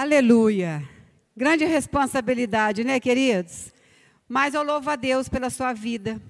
[0.00, 0.88] Aleluia.
[1.36, 3.74] Grande responsabilidade, né, queridos?
[4.28, 6.22] Mas eu louvo a Deus pela sua vida,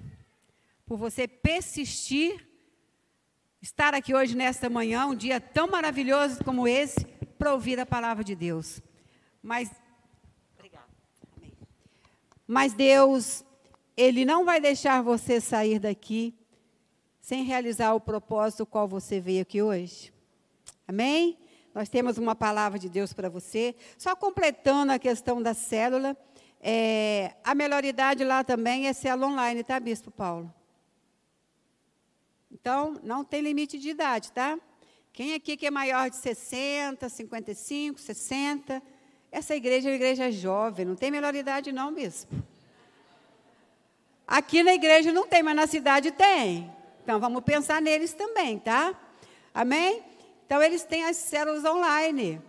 [0.87, 2.43] por você persistir,
[3.61, 7.05] estar aqui hoje, nesta manhã, um dia tão maravilhoso como esse,
[7.37, 8.81] para ouvir a palavra de Deus.
[9.39, 9.69] Mas,
[12.47, 13.45] mas Deus,
[13.95, 16.33] Ele não vai deixar você sair daqui
[17.21, 20.11] sem realizar o propósito qual você veio aqui hoje.
[20.87, 21.37] Amém?
[21.79, 23.73] Nós temos uma palavra de Deus para você.
[23.97, 26.13] Só completando a questão da célula,
[26.59, 30.53] é, a melhoridade lá também é célula online, tá, Bispo Paulo?
[32.51, 34.59] Então, não tem limite de idade, tá?
[35.13, 38.83] Quem aqui que é maior de 60, 55, 60?
[39.31, 42.35] Essa igreja é uma igreja jovem, não tem melhoridade não, bispo.
[44.27, 46.69] Aqui na igreja não tem, mas na cidade tem.
[47.03, 48.93] Então, vamos pensar neles também, tá?
[49.53, 50.08] Amém?
[50.49, 52.41] Então, eles têm as células online.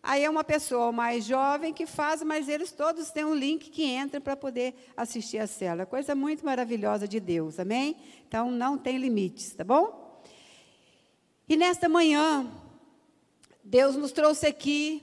[0.00, 3.82] Aí é uma pessoa mais jovem que faz, mas eles todos têm um link que
[3.82, 5.84] entra para poder assistir a célula.
[5.84, 7.96] Coisa muito maravilhosa de Deus, amém?
[8.28, 10.22] Então, não tem limites, tá bom?
[11.48, 12.48] E nesta manhã,
[13.64, 15.02] Deus nos trouxe aqui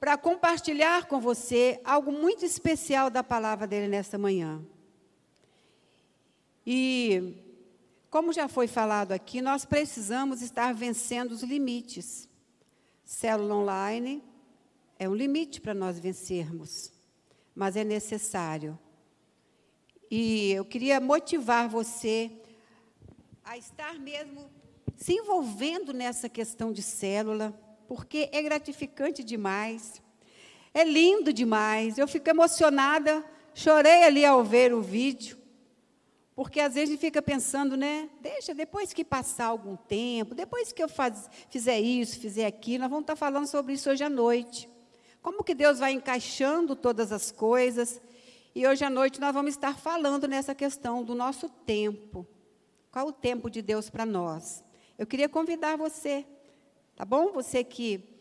[0.00, 4.60] para compartilhar com você algo muito especial da palavra dele nesta manhã.
[6.66, 7.45] E
[8.16, 12.26] como já foi falado aqui, nós precisamos estar vencendo os limites.
[13.04, 14.24] Célula online
[14.98, 16.90] é um limite para nós vencermos,
[17.54, 18.78] mas é necessário.
[20.10, 22.32] E eu queria motivar você
[23.44, 24.50] a estar mesmo
[24.96, 27.52] se envolvendo nessa questão de célula,
[27.86, 30.00] porque é gratificante demais,
[30.72, 31.98] é lindo demais.
[31.98, 35.36] Eu fico emocionada, chorei ali ao ver o vídeo.
[36.36, 38.10] Porque às vezes a gente fica pensando, né?
[38.20, 42.90] Deixa, depois que passar algum tempo, depois que eu faz, fizer isso, fizer aquilo, nós
[42.90, 44.68] vamos estar falando sobre isso hoje à noite.
[45.22, 48.02] Como que Deus vai encaixando todas as coisas.
[48.54, 52.26] E hoje à noite nós vamos estar falando nessa questão do nosso tempo.
[52.92, 54.62] Qual o tempo de Deus para nós?
[54.98, 56.26] Eu queria convidar você,
[56.94, 57.32] tá bom?
[57.32, 58.20] Você que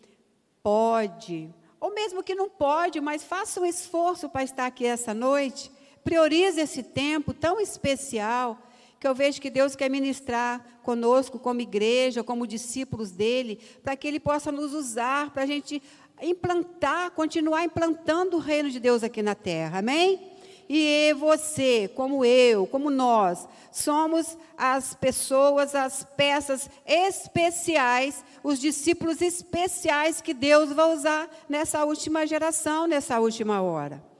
[0.64, 5.70] pode, ou mesmo que não pode, mas faça um esforço para estar aqui essa noite
[6.06, 8.60] Priorize esse tempo tão especial
[9.00, 14.08] que eu vejo que Deus quer ministrar conosco, como igreja, como discípulos dele, para que
[14.08, 15.82] ele possa nos usar, para a gente
[16.22, 19.80] implantar, continuar implantando o reino de Deus aqui na terra.
[19.80, 20.32] Amém?
[20.70, 30.22] E você, como eu, como nós, somos as pessoas, as peças especiais, os discípulos especiais
[30.22, 34.15] que Deus vai usar nessa última geração, nessa última hora.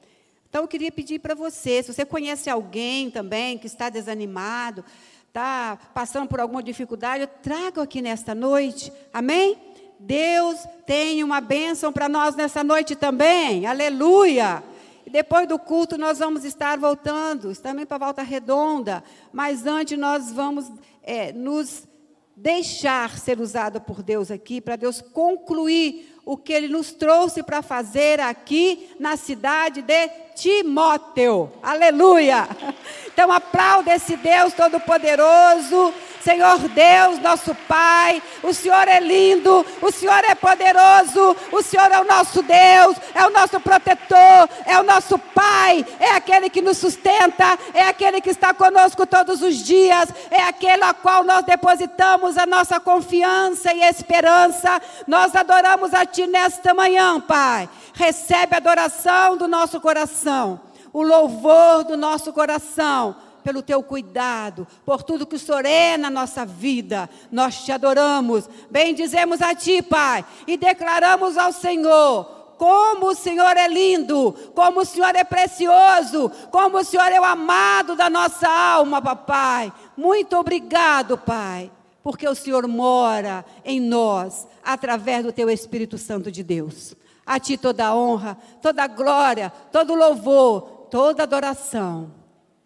[0.56, 4.86] Então, eu queria pedir para você, se você conhece alguém também que está desanimado,
[5.28, 9.58] está passando por alguma dificuldade, eu trago aqui nesta noite, amém?
[10.00, 14.64] Deus tem uma bênção para nós nessa noite também, aleluia!
[15.06, 20.00] E depois do culto nós vamos estar voltando, também para a volta redonda, mas antes
[20.00, 20.72] nós vamos
[21.04, 21.86] é, nos
[22.34, 27.62] deixar ser usado por Deus aqui, para Deus concluir o que Ele nos trouxe para
[27.62, 31.52] fazer aqui na cidade de Timóteo.
[31.62, 32.48] Aleluia!
[33.16, 35.94] Então aplauda esse Deus Todo-Poderoso.
[36.26, 42.00] Senhor Deus, nosso Pai, o Senhor é lindo, o Senhor é poderoso, o Senhor é
[42.00, 46.80] o nosso Deus, é o nosso protetor, é o nosso Pai, é aquele que nos
[46.80, 52.40] sustenta, é aquele que está conosco todos os dias, é aquele a qual nós depositamos
[52.40, 54.82] a nossa confiança e esperança.
[55.06, 57.70] Nós adoramos a Ti nesta manhã, Pai.
[57.94, 60.60] Recebe a adoração do nosso coração,
[60.92, 63.16] o louvor do nosso coração
[63.46, 67.08] pelo teu cuidado, por tudo que o Senhor é na nossa vida.
[67.32, 72.26] Nós te adoramos, bendizemos a ti, Pai, e declaramos ao Senhor
[72.58, 77.24] como o Senhor é lindo, como o Senhor é precioso, como o Senhor é o
[77.24, 79.72] amado da nossa alma, papai.
[79.96, 86.42] Muito obrigado, Pai, porque o Senhor mora em nós através do teu Espírito Santo de
[86.42, 86.96] Deus.
[87.24, 92.15] A ti toda a honra, toda a glória, todo o louvor, toda a adoração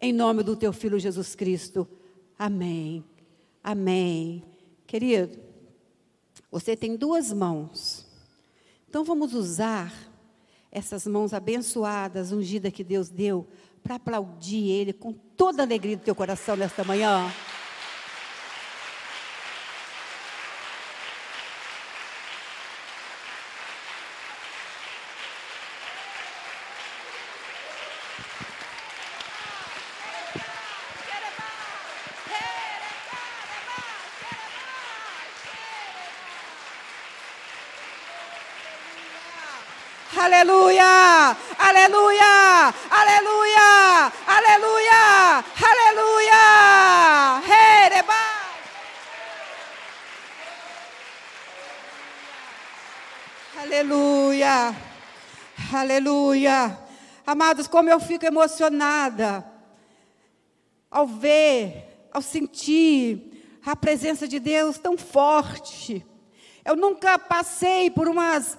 [0.00, 1.86] em nome do teu filho Jesus Cristo.
[2.38, 3.04] Amém.
[3.62, 4.42] Amém.
[4.86, 5.38] Querido,
[6.50, 8.06] você tem duas mãos.
[8.88, 9.92] Então vamos usar
[10.72, 13.46] essas mãos abençoadas, ungidas que Deus deu,
[13.82, 17.30] para aplaudir Ele com toda a alegria do teu coração nesta manhã.
[40.16, 41.36] Aleluia!
[41.56, 42.74] Aleluia!
[42.90, 44.12] Aleluia!
[44.26, 45.44] Aleluia!
[45.70, 47.42] Aleluia!
[47.46, 48.14] Hereba!
[53.56, 54.76] Aleluia!
[55.72, 56.78] Aleluia!
[57.24, 59.46] Amados, como eu fico emocionada
[60.90, 66.04] ao ver, ao sentir a presença de Deus tão forte.
[66.64, 68.58] Eu nunca passei por umas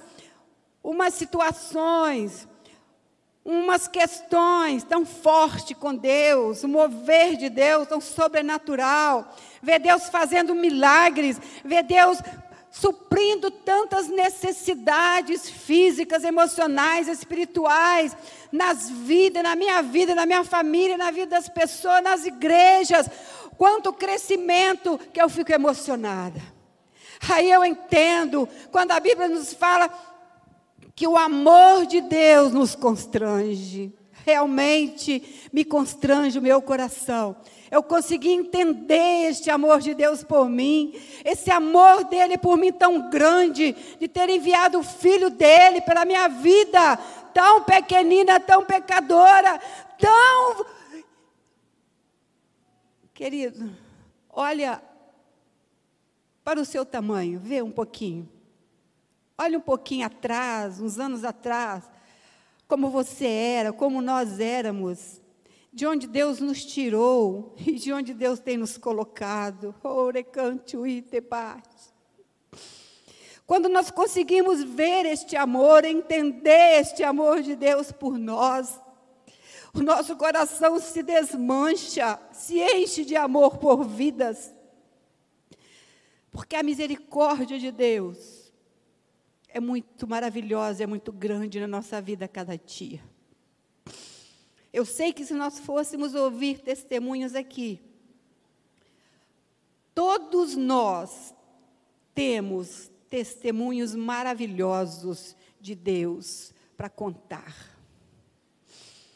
[0.83, 2.47] umas situações,
[3.43, 10.53] umas questões tão fortes com Deus, o mover de Deus tão sobrenatural, ver Deus fazendo
[10.53, 12.19] milagres, ver Deus
[12.71, 18.15] suprindo tantas necessidades físicas, emocionais, espirituais,
[18.49, 23.09] nas vidas, na minha vida, na minha família, na vida das pessoas, nas igrejas.
[23.57, 26.41] Quanto crescimento que eu fico emocionada.
[27.29, 29.89] Aí eu entendo, quando a Bíblia nos fala
[30.95, 33.93] que o amor de Deus nos constrange.
[34.25, 37.35] Realmente me constrange o meu coração.
[37.71, 40.93] Eu consegui entender este amor de Deus por mim,
[41.23, 46.27] esse amor dele por mim tão grande, de ter enviado o filho dele pela minha
[46.27, 46.97] vida,
[47.33, 49.57] tão pequenina, tão pecadora,
[49.97, 50.65] tão.
[53.13, 53.71] Querido,
[54.29, 54.81] olha
[56.43, 58.29] para o seu tamanho, vê um pouquinho.
[59.43, 61.89] Olhe um pouquinho atrás, uns anos atrás,
[62.67, 65.19] como você era, como nós éramos,
[65.73, 69.73] de onde Deus nos tirou e de onde Deus tem nos colocado.
[73.47, 78.79] Quando nós conseguimos ver este amor, entender este amor de Deus por nós,
[79.73, 84.53] o nosso coração se desmancha, se enche de amor por vidas.
[86.29, 88.40] Porque a misericórdia de Deus
[89.53, 93.01] é muito maravilhosa, é muito grande na nossa vida a cada dia.
[94.71, 97.81] Eu sei que se nós fôssemos ouvir testemunhos aqui,
[99.93, 101.33] todos nós
[102.15, 107.69] temos testemunhos maravilhosos de Deus para contar.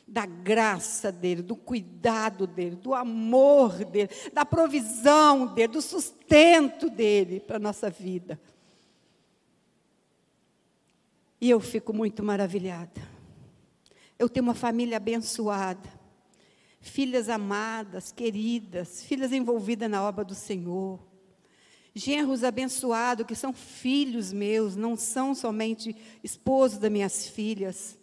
[0.07, 7.39] Da graça dele, do cuidado dele, do amor dele, da provisão dele, do sustento dele
[7.39, 8.39] para a nossa vida.
[11.39, 13.01] E eu fico muito maravilhada.
[14.17, 15.89] Eu tenho uma família abençoada,
[16.79, 20.99] filhas amadas, queridas, filhas envolvidas na obra do Senhor,
[21.93, 27.97] genros abençoados que são filhos meus, não são somente esposos das minhas filhas,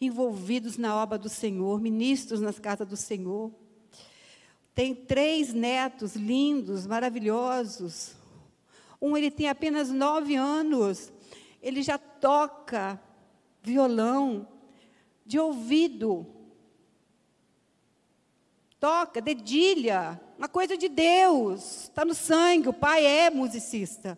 [0.00, 3.50] envolvidos na obra do Senhor, ministros nas casas do Senhor.
[4.74, 8.14] Tem três netos lindos, maravilhosos.
[9.00, 11.10] Um ele tem apenas nove anos,
[11.66, 13.00] ele já toca
[13.60, 14.46] violão
[15.26, 16.24] de ouvido.
[18.78, 24.16] Toca, dedilha, uma coisa de Deus, está no sangue, o pai é musicista.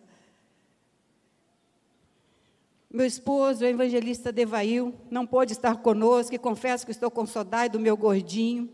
[2.91, 7.73] Meu esposo, o evangelista Devail, não pôde estar conosco e confesso que estou com saudade
[7.73, 8.69] do meu gordinho.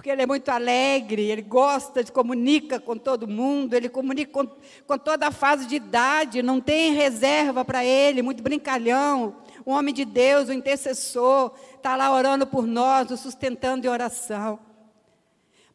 [0.00, 4.48] Porque ele é muito alegre, ele gosta, de comunica com todo mundo, ele comunica com,
[4.86, 9.36] com toda a fase de idade, não tem reserva para ele, muito brincalhão,
[9.66, 14.58] um homem de Deus, um intercessor, está lá orando por nós, nos sustentando em oração.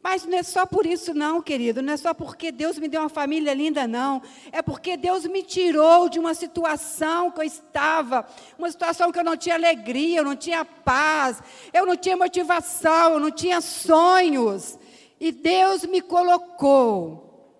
[0.08, 1.82] Mas não é só por isso, não, querido.
[1.82, 4.22] Não é só porque Deus me deu uma família linda, não.
[4.52, 8.24] É porque Deus me tirou de uma situação que eu estava,
[8.56, 13.14] uma situação que eu não tinha alegria, eu não tinha paz, eu não tinha motivação,
[13.14, 14.78] eu não tinha sonhos.
[15.18, 17.50] E Deus me colocou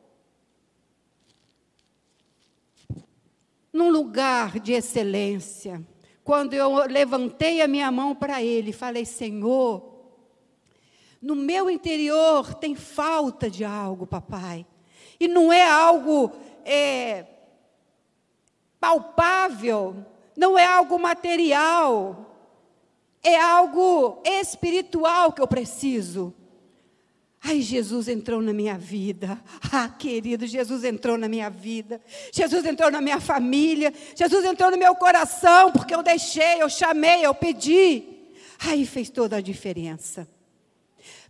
[3.73, 5.85] num lugar de excelência.
[6.23, 9.96] Quando eu levantei a minha mão para Ele, falei: Senhor
[11.21, 14.67] no meu interior tem falta de algo, papai.
[15.19, 16.33] E não é algo
[16.65, 17.25] é,
[18.79, 19.97] palpável,
[20.37, 22.27] não é algo material,
[23.23, 26.35] é algo espiritual que eu preciso.
[27.43, 29.41] Ai, Jesus entrou na minha vida.
[29.73, 32.01] Ah, querido, Jesus entrou na minha vida.
[32.33, 33.93] Jesus entrou na minha família.
[34.17, 38.03] Jesus entrou no meu coração, porque eu deixei, eu chamei, eu pedi.
[38.59, 40.29] Aí fez toda a diferença.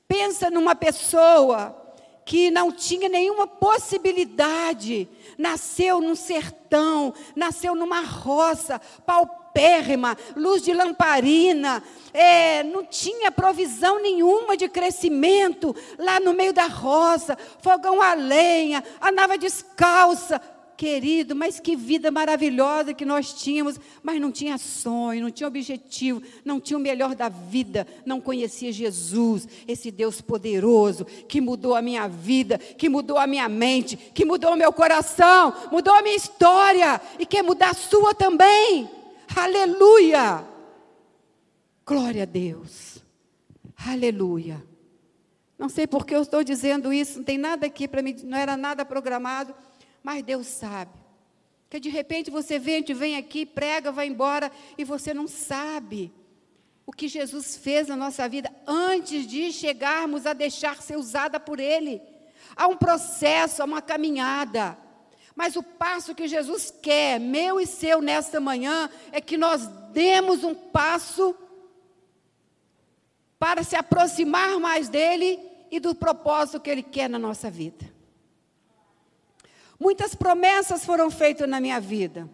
[0.08, 1.84] Pensa numa pessoa
[2.26, 5.08] que não tinha nenhuma possibilidade,
[5.38, 11.80] nasceu num sertão, nasceu numa roça, paupérrima, luz de lamparina,
[12.12, 18.82] é, não tinha provisão nenhuma de crescimento lá no meio da roça, fogão a lenha,
[19.00, 20.40] andava descalça.
[20.76, 26.22] Querido, mas que vida maravilhosa que nós tínhamos, mas não tinha sonho, não tinha objetivo,
[26.44, 31.82] não tinha o melhor da vida, não conhecia Jesus, esse Deus poderoso que mudou a
[31.82, 36.16] minha vida, que mudou a minha mente, que mudou o meu coração, mudou a minha
[36.16, 38.88] história e quer mudar a sua também.
[39.34, 40.44] Aleluia!
[41.86, 43.02] Glória a Deus.
[43.76, 44.62] Aleluia.
[45.58, 48.36] Não sei por que eu estou dizendo isso, não tem nada aqui para mim, não
[48.36, 49.54] era nada programado,
[50.06, 50.92] mas Deus sabe.
[51.68, 56.12] Que de repente você vem, vem aqui, prega, vai embora e você não sabe
[56.86, 61.58] o que Jesus fez na nossa vida antes de chegarmos a deixar ser usada por
[61.58, 62.00] Ele.
[62.54, 64.78] Há um processo, há uma caminhada.
[65.34, 70.44] Mas o passo que Jesus quer, meu e seu, nesta manhã, é que nós demos
[70.44, 71.34] um passo
[73.40, 77.95] para se aproximar mais dele e do propósito que ele quer na nossa vida.
[79.78, 82.28] Muitas promessas foram feitas na minha vida,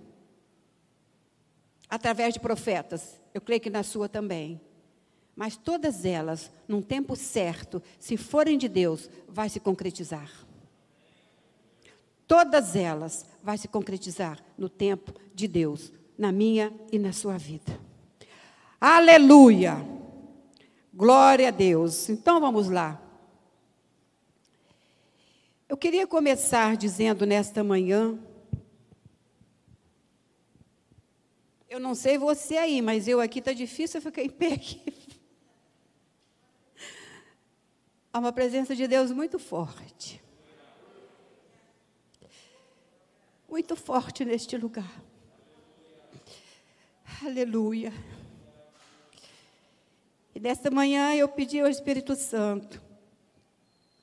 [1.89, 3.21] através de profetas.
[3.35, 4.61] Eu creio que na sua também.
[5.35, 10.31] Mas todas elas, num tempo certo, se forem de Deus, vai se concretizar.
[12.27, 17.79] Todas elas vai se concretizar no tempo de Deus, na minha e na sua vida.
[18.81, 19.77] Aleluia!
[20.95, 22.09] Glória a Deus.
[22.11, 23.01] Então vamos lá.
[25.73, 28.19] Eu queria começar dizendo nesta manhã.
[31.67, 34.83] Eu não sei você aí, mas eu aqui está difícil eu ficar em pé aqui.
[38.13, 40.23] Há uma presença de Deus muito forte.
[43.49, 45.03] Muito forte neste lugar.
[47.25, 47.95] Aleluia.
[50.35, 52.92] E nesta manhã eu pedi ao Espírito Santo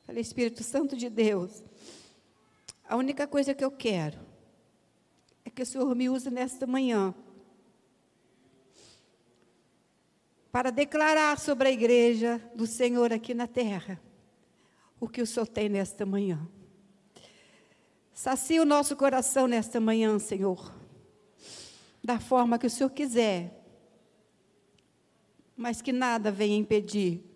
[0.09, 1.63] Falei, Espírito Santo de Deus,
[2.83, 4.17] a única coisa que eu quero
[5.45, 7.13] é que o Senhor me use nesta manhã
[10.51, 14.01] para declarar sobre a igreja do Senhor aqui na terra
[14.99, 16.49] o que o Senhor tem nesta manhã.
[18.11, 20.73] Sacia o nosso coração nesta manhã, Senhor,
[22.03, 23.63] da forma que o Senhor quiser,
[25.55, 27.28] mas que nada venha impedir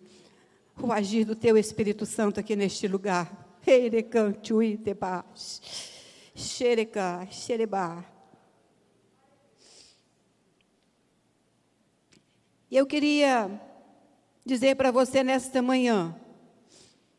[0.80, 3.58] o agir do teu Espírito Santo aqui neste lugar.
[12.70, 13.48] E eu queria
[14.44, 16.14] dizer para você nesta manhã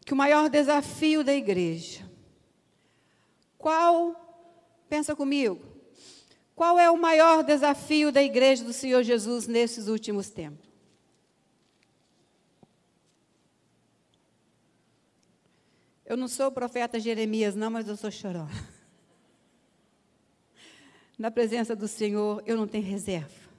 [0.05, 2.07] que o maior desafio da igreja,
[3.57, 4.13] qual,
[4.88, 5.65] pensa comigo,
[6.55, 10.64] qual é o maior desafio da igreja do Senhor Jesus nesses últimos tempos?
[16.05, 18.51] Eu não sou o profeta Jeremias, não, mas eu sou chorona.
[21.17, 23.50] Na presença do Senhor, eu não tenho reserva.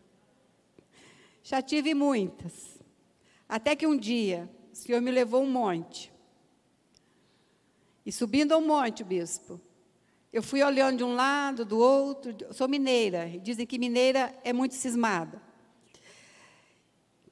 [1.43, 2.79] Já tive muitas.
[3.49, 6.13] Até que um dia, o Senhor me levou um monte.
[8.05, 9.61] E subindo ao monte, bispo,
[10.33, 12.37] eu fui olhando de um lado, do outro.
[12.53, 15.43] Sou mineira, dizem que mineira é muito cismada.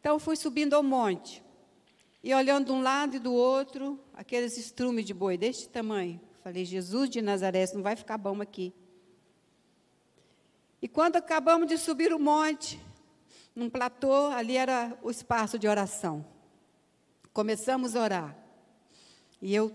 [0.00, 1.43] Então, fui subindo ao monte.
[2.24, 6.18] E olhando de um lado e do outro, aqueles estrumes de boi deste tamanho.
[6.42, 8.72] Falei, Jesus de Nazaré, não vai ficar bom aqui.
[10.80, 12.80] E quando acabamos de subir o monte,
[13.54, 16.24] num platô, ali era o espaço de oração.
[17.30, 18.38] Começamos a orar.
[19.42, 19.70] E eu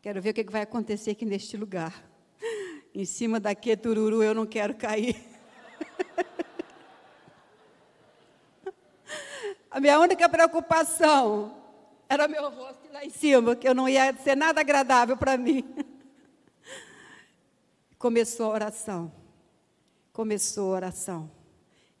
[0.00, 2.08] quero ver o que vai acontecer aqui neste lugar.
[2.94, 5.16] Em cima daquele tururu eu não quero cair.
[9.70, 11.54] A minha única preocupação
[12.08, 15.62] era meu rosto lá em cima, que eu não ia ser nada agradável para mim.
[17.98, 19.12] Começou a oração.
[20.12, 21.30] Começou a oração.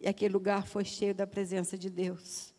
[0.00, 2.54] E aquele lugar foi cheio da presença de Deus.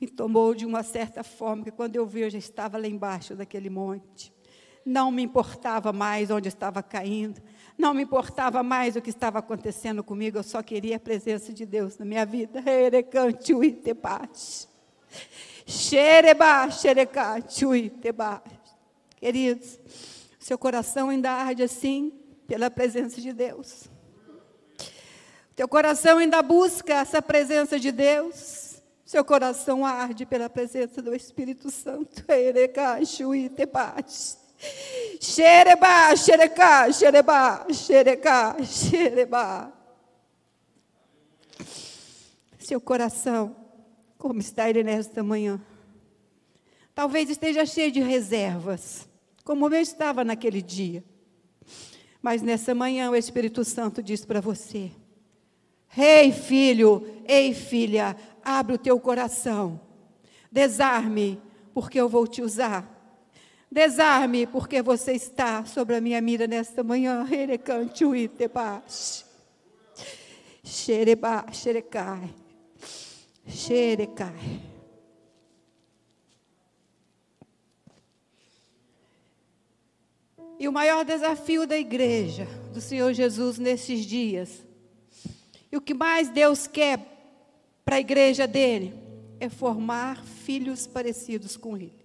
[0.00, 3.36] Me tomou de uma certa forma, que quando eu vi, eu já estava lá embaixo
[3.36, 4.32] daquele monte.
[4.84, 7.40] Não me importava mais onde estava caindo.
[7.76, 11.64] Não me importava mais o que estava acontecendo comigo, eu só queria a presença de
[11.64, 12.62] Deus na minha vida.
[19.16, 19.78] Queridos,
[20.38, 22.12] seu coração ainda arde assim
[22.46, 23.88] pela presença de Deus.
[25.54, 28.82] Teu coração ainda busca essa presença de Deus.
[29.04, 32.24] Seu coração arde pela presença do Espírito Santo.
[32.30, 34.41] Ereca, chui, tebate.
[35.20, 39.72] Xereba, xereca, xereba, xereca, xereba.
[42.58, 43.56] Seu coração,
[44.18, 45.60] como está ele nesta manhã?
[46.94, 49.08] Talvez esteja cheio de reservas,
[49.44, 51.04] como eu estava naquele dia.
[52.20, 54.92] Mas nessa manhã o Espírito Santo diz para você:
[55.96, 59.80] Ei, filho, ei, filha, abre o teu coração.
[60.50, 61.40] Desarme,
[61.72, 62.91] porque eu vou te usar.
[63.72, 67.26] Desarme, porque você está sobre a minha mira nesta manhã.
[80.58, 84.66] E o maior desafio da igreja, do Senhor Jesus nesses dias,
[85.72, 87.00] e o que mais Deus quer
[87.86, 88.92] para a igreja dele,
[89.40, 92.01] é formar filhos parecidos com ele.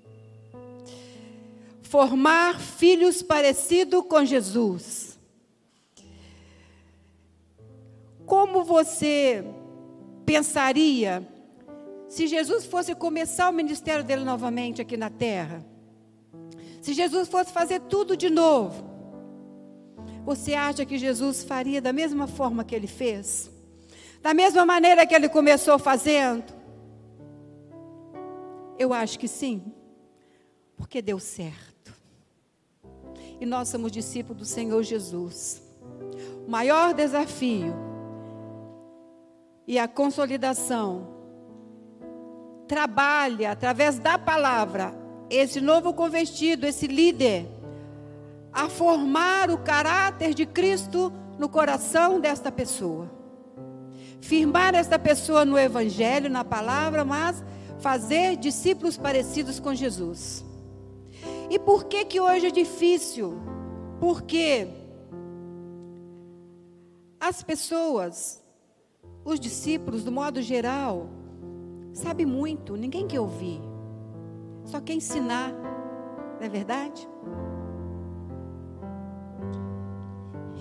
[1.90, 5.18] Formar filhos parecidos com Jesus.
[8.26, 9.46] Como você
[10.26, 11.26] pensaria
[12.10, 15.66] se Jesus fosse começar o ministério dele novamente aqui na terra?
[16.82, 18.84] Se Jesus fosse fazer tudo de novo,
[20.26, 23.50] você acha que Jesus faria da mesma forma que ele fez?
[24.22, 26.54] Da mesma maneira que ele começou fazendo?
[28.78, 29.72] Eu acho que sim,
[30.76, 31.67] porque deu certo.
[33.40, 35.62] E nós somos discípulos do Senhor Jesus.
[36.46, 37.74] O maior desafio
[39.68, 41.16] e a consolidação.
[42.68, 44.94] Trabalha através da palavra
[45.30, 47.48] esse novo convertido, esse líder,
[48.52, 53.12] a formar o caráter de Cristo no coração desta pessoa.
[54.22, 57.44] Firmar esta pessoa no Evangelho, na palavra, mas
[57.80, 60.44] fazer discípulos parecidos com Jesus.
[61.50, 63.34] E por que que hoje é difícil?
[64.00, 64.68] Porque
[67.20, 68.44] as pessoas
[69.28, 71.10] os discípulos, do modo geral,
[71.92, 73.60] sabe muito, ninguém quer ouvir.
[74.64, 77.06] Só quer ensinar, não é verdade?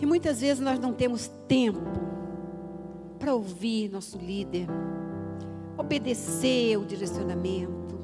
[0.01, 1.79] E muitas vezes nós não temos tempo
[3.21, 4.67] para ouvir nosso líder,
[5.79, 7.97] obedecer o direcionamento.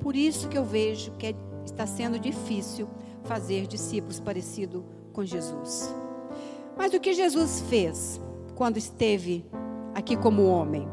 [0.00, 1.34] Por isso que eu vejo que é,
[1.66, 2.88] está sendo difícil
[3.24, 5.94] fazer discípulos parecidos com Jesus.
[6.76, 8.20] Mas o que Jesus fez
[8.54, 9.44] quando esteve
[9.94, 10.88] aqui como homem.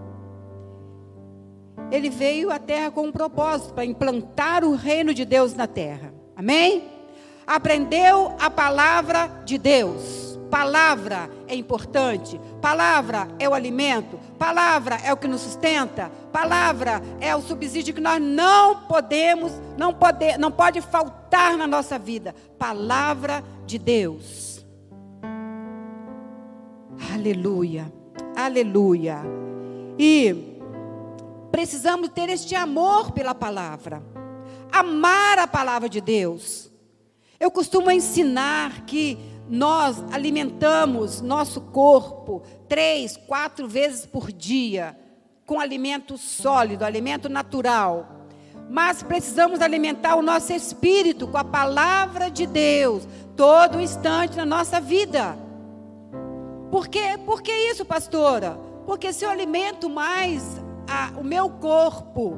[1.91, 6.13] Ele veio à terra com um propósito para implantar o reino de Deus na terra.
[6.35, 6.89] Amém?
[7.45, 10.32] Aprendeu a palavra de Deus.
[10.53, 12.39] Palavra é importante.
[12.61, 14.19] Palavra é o alimento.
[14.37, 16.11] Palavra é o que nos sustenta.
[16.31, 21.97] Palavra é o subsídio que nós não podemos, não pode, não pode faltar na nossa
[21.97, 22.35] vida.
[22.59, 24.63] Palavra de Deus.
[27.11, 27.91] Aleluia.
[28.35, 29.21] Aleluia.
[29.97, 30.59] E
[31.51, 34.03] precisamos ter este amor pela palavra.
[34.71, 36.71] Amar a palavra de Deus.
[37.39, 44.97] Eu costumo ensinar que nós alimentamos nosso corpo três, quatro vezes por dia
[45.45, 48.27] com alimento sólido, alimento natural.
[48.69, 54.79] Mas precisamos alimentar o nosso espírito com a palavra de Deus todo instante na nossa
[54.79, 55.37] vida.
[56.71, 57.19] Por, quê?
[57.25, 58.57] Por que isso, pastora?
[58.85, 60.43] Porque se eu alimento mais
[60.87, 62.37] a, o meu corpo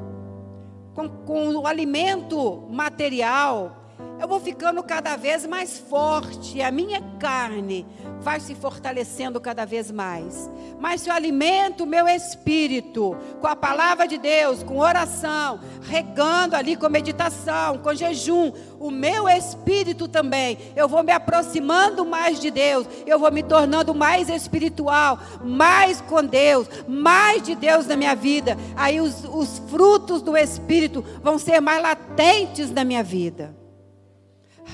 [0.94, 3.85] com, com o alimento material,
[4.18, 7.86] eu vou ficando cada vez mais forte, a minha carne
[8.20, 10.50] vai se fortalecendo cada vez mais.
[10.80, 16.56] Mas se eu alimento o meu espírito com a palavra de Deus, com oração, regando
[16.56, 22.50] ali com meditação, com jejum, o meu espírito também, eu vou me aproximando mais de
[22.50, 28.16] Deus, eu vou me tornando mais espiritual, mais com Deus, mais de Deus na minha
[28.16, 28.56] vida.
[28.76, 33.65] Aí os, os frutos do espírito vão ser mais latentes na minha vida.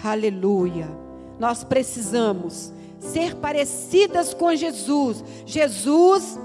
[0.02, 0.88] Aleluia.
[1.38, 5.24] Nós precisamos ser parecidas com Jesus.
[5.46, 6.38] Jesus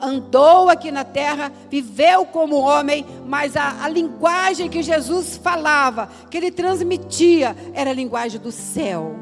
[0.00, 6.36] andou aqui na terra, viveu como homem, mas a, a, linguagem que Jesus falava, que
[6.36, 9.16] ele transmitia, era a linguagem do céu.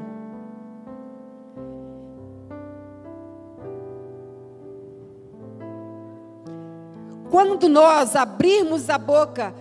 [7.31, 9.55] Quando nós abrirmos a boca,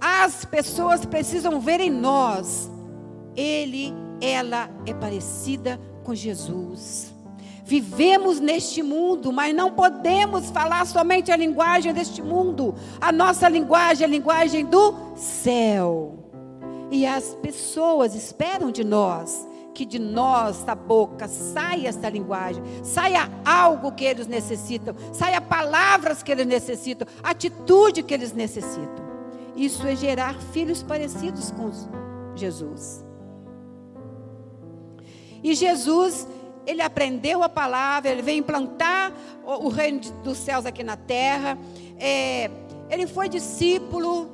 [0.00, 2.70] as pessoas precisam ver em nós
[3.38, 7.14] ele, ela é parecida com Jesus.
[7.64, 12.74] Vivemos neste mundo, mas não podemos falar somente a linguagem deste mundo.
[13.00, 16.30] A nossa linguagem é a linguagem do céu.
[16.90, 23.92] E as pessoas esperam de nós que de nossa boca saia essa linguagem, saia algo
[23.92, 29.06] que eles necessitam, saia palavras que eles necessitam, atitude que eles necessitam.
[29.54, 31.70] Isso é gerar filhos parecidos com
[32.34, 33.07] Jesus.
[35.42, 36.26] E Jesus,
[36.66, 39.12] ele aprendeu a palavra, ele veio implantar
[39.44, 41.58] o, o reino dos céus aqui na terra.
[41.98, 42.50] É,
[42.90, 44.30] ele foi discípulo.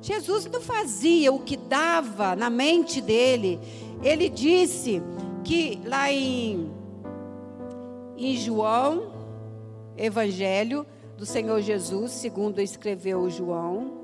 [0.00, 3.60] Jesus não fazia o que dava na mente dele.
[4.02, 5.02] Ele disse
[5.44, 6.70] que lá em,
[8.16, 9.12] em João,
[9.96, 13.98] Evangelho do Senhor Jesus, segundo escreveu João,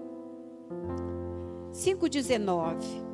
[1.72, 3.05] 5,19.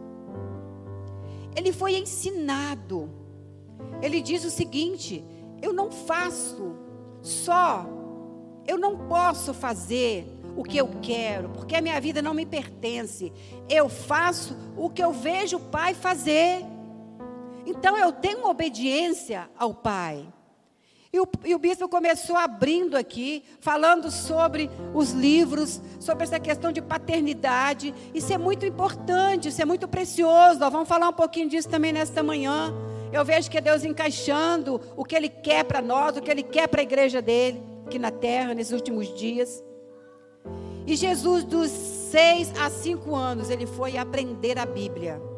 [1.56, 3.10] Ele foi ensinado.
[4.00, 5.24] Ele diz o seguinte:
[5.60, 6.74] eu não faço
[7.20, 7.86] só,
[8.66, 13.32] eu não posso fazer o que eu quero, porque a minha vida não me pertence.
[13.68, 16.64] Eu faço o que eu vejo o Pai fazer.
[17.64, 20.26] Então eu tenho obediência ao Pai.
[21.14, 26.72] E o, e o, bispo começou abrindo aqui, falando sobre os livros, sobre essa questão
[26.72, 27.94] de paternidade.
[28.14, 30.58] Isso é muito importante, isso é muito precioso.
[30.58, 32.74] Nós vamos falar um pouquinho disso também nesta manhã.
[33.12, 36.42] Eu vejo que é Deus encaixando o que Ele quer para nós, o que Ele
[36.42, 39.62] quer para a igreja dele, aqui na terra, nesses últimos dias.
[40.86, 45.31] E Jesus, dos seis a cinco anos, ele foi aprender a Bíblia.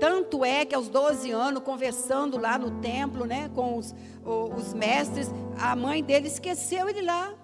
[0.00, 5.30] Tanto é que aos 12 anos, conversando lá no templo, né, com os, os mestres,
[5.58, 7.34] a mãe dele esqueceu ele lá.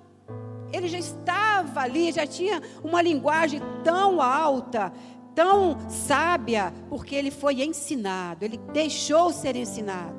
[0.73, 4.91] Ele já estava ali, já tinha uma linguagem tão alta,
[5.35, 10.17] tão sábia, porque ele foi ensinado, ele deixou ser ensinado.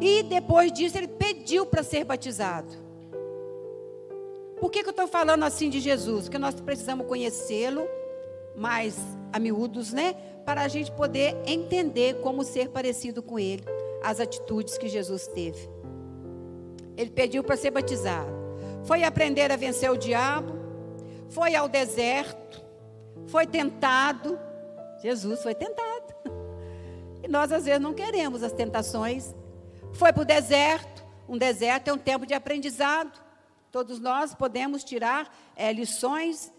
[0.00, 2.72] E depois disso, ele pediu para ser batizado.
[4.60, 6.24] Por que, que eu estou falando assim de Jesus?
[6.24, 7.84] Porque nós precisamos conhecê-lo
[8.56, 8.96] mais
[9.32, 10.14] a miúdos, né?
[10.44, 13.64] Para a gente poder entender como ser parecido com ele,
[14.02, 15.68] as atitudes que Jesus teve.
[16.96, 18.30] Ele pediu para ser batizado.
[18.84, 20.52] Foi aprender a vencer o diabo.
[21.30, 22.62] Foi ao deserto.
[23.26, 24.38] Foi tentado.
[25.02, 26.14] Jesus foi tentado.
[27.22, 29.34] E nós às vezes não queremos as tentações.
[29.92, 31.02] Foi para o deserto.
[31.28, 33.20] Um deserto é um tempo de aprendizado.
[33.70, 36.52] Todos nós podemos tirar é, lições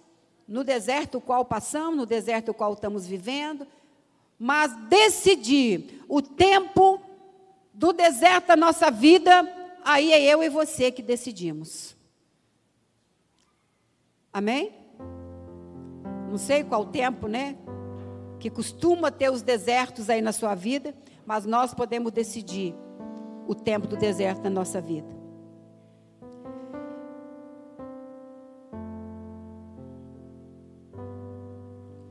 [0.48, 3.66] no deserto o qual passamos, no deserto o qual estamos vivendo,
[4.38, 7.00] mas decidir o tempo
[7.74, 9.32] do deserto da nossa vida,
[9.84, 11.96] aí é eu e você que decidimos.
[14.32, 14.74] Amém?
[16.30, 17.56] Não sei qual tempo, né?
[18.40, 20.94] Que costuma ter os desertos aí na sua vida,
[21.26, 22.76] mas nós podemos decidir
[23.48, 25.23] o tempo do deserto na nossa vida.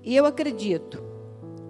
[0.03, 1.03] E eu acredito,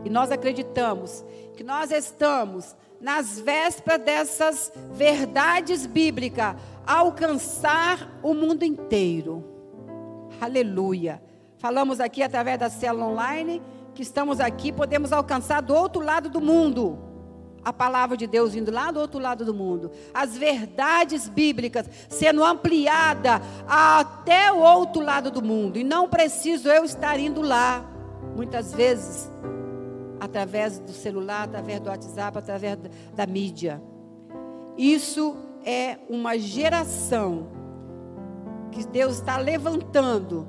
[0.05, 9.45] e nós acreditamos, que nós estamos nas vésperas dessas verdades bíblicas, alcançar o mundo inteiro.
[10.41, 11.23] Aleluia.
[11.59, 13.63] Falamos aqui através da célula online
[13.95, 16.99] que estamos aqui, podemos alcançar do outro lado do mundo.
[17.65, 19.91] A palavra de Deus vindo lá do outro lado do mundo.
[20.13, 25.79] As verdades bíblicas sendo ampliada até o outro lado do mundo.
[25.79, 27.92] E não preciso eu estar indo lá
[28.35, 29.31] muitas vezes
[30.21, 32.79] através do celular, através do WhatsApp, através
[33.15, 33.83] da mídia.
[34.79, 37.49] Isso é uma geração
[38.71, 40.47] que Deus está levantando,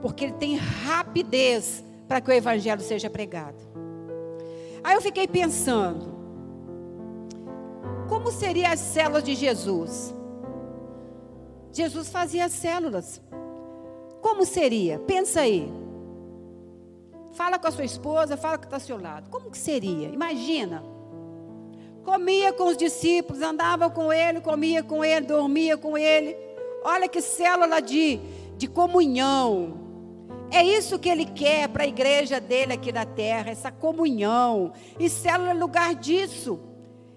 [0.00, 3.56] porque Ele tem rapidez para que o Evangelho seja pregado.
[4.82, 6.14] Aí eu fiquei pensando,
[8.08, 10.14] como seriam as células de Jesus?
[11.72, 13.20] Jesus fazia células.
[14.20, 14.98] Como seria?
[15.00, 15.83] Pensa aí.
[17.34, 19.28] Fala com a sua esposa, fala com está ao seu lado.
[19.28, 20.08] Como que seria?
[20.08, 20.84] Imagina.
[22.04, 26.36] Comia com os discípulos, andava com ele, comia com ele, dormia com ele.
[26.84, 28.20] Olha que célula de,
[28.56, 29.82] de comunhão.
[30.50, 34.72] É isso que ele quer para a igreja dele aqui na terra, essa comunhão.
[35.00, 36.60] E célula é lugar disso.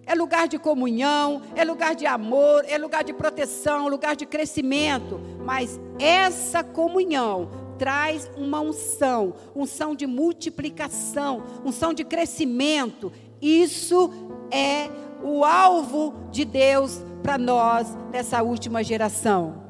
[0.04, 5.20] É lugar de comunhão, é lugar de amor, é lugar de proteção, lugar de crescimento.
[5.46, 13.12] Mas essa comunhão traz uma unção, unção de multiplicação, unção de crescimento.
[13.42, 14.12] Isso
[14.52, 14.90] é
[15.24, 19.64] o alvo de Deus para nós nessa última geração.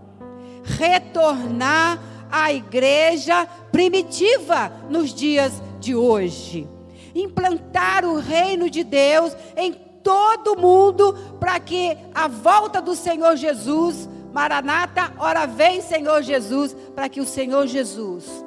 [0.64, 6.68] Retornar à igreja primitiva nos dias de hoje.
[7.16, 14.08] Implantar o reino de Deus em todo mundo para que a volta do Senhor Jesus
[14.34, 18.46] Maranata, ora vem, Senhor Jesus, para que o Senhor Jesus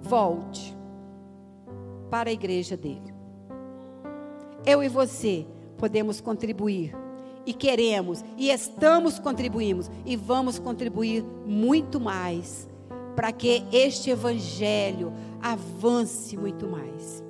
[0.00, 0.76] volte
[2.10, 3.14] para a igreja dele.
[4.64, 6.94] Eu e você podemos contribuir
[7.46, 12.68] e queremos e estamos contribuindo e vamos contribuir muito mais
[13.14, 17.22] para que este evangelho avance muito mais.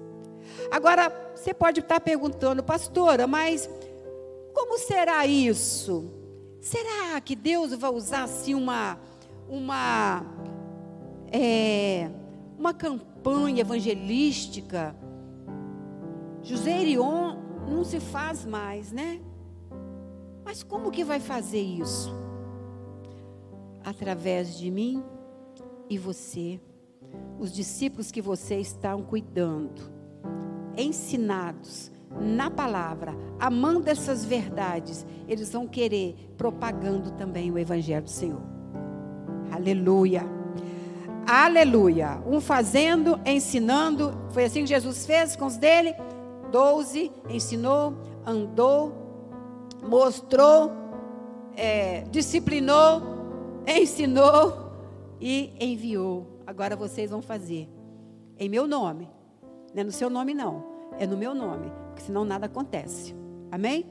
[0.71, 3.69] Agora, você pode estar perguntando, pastora, mas
[4.53, 6.11] como será isso?
[6.61, 8.99] Será que Deus vai usar assim uma
[9.49, 10.25] uma
[11.33, 12.11] é,
[12.59, 14.95] uma campanha evangelística?
[16.43, 17.37] José Irion
[17.69, 19.21] não se faz mais, né?
[20.45, 22.11] Mas como que vai fazer isso?
[23.85, 25.03] Através de mim
[25.89, 26.61] e você,
[27.39, 29.83] os discípulos que você está cuidando,
[30.77, 31.91] ensinados
[32.21, 38.41] na palavra, amando essas verdades, eles vão querer propagando também o evangelho do Senhor.
[39.51, 40.23] Aleluia.
[41.27, 42.23] Aleluia.
[42.27, 44.13] Um fazendo, ensinando.
[44.31, 45.95] Foi assim que Jesus fez com os dele.
[46.51, 47.95] Doze, ensinou,
[48.25, 48.93] andou,
[49.87, 50.73] mostrou,
[51.55, 53.03] é, disciplinou,
[53.67, 54.73] ensinou
[55.21, 56.41] e enviou.
[56.47, 57.69] Agora vocês vão fazer.
[58.39, 59.09] Em meu nome.
[59.75, 60.68] Não é no seu nome, não.
[60.99, 61.71] É no meu nome.
[61.89, 63.15] Porque senão nada acontece.
[63.51, 63.87] Amém?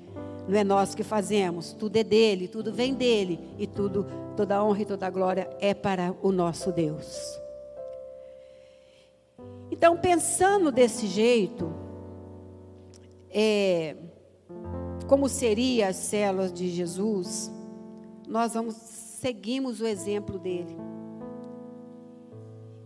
[0.48, 1.74] Não é nós que fazemos.
[1.74, 3.40] Tudo é dele, tudo vem dele.
[3.58, 7.40] E tudo, toda a honra e toda a glória é para o nosso Deus.
[9.70, 11.72] Então, pensando desse jeito,
[13.30, 13.96] é,
[15.08, 17.52] como seriam as células de Jesus,
[18.28, 20.78] nós vamos seguimos o exemplo dele.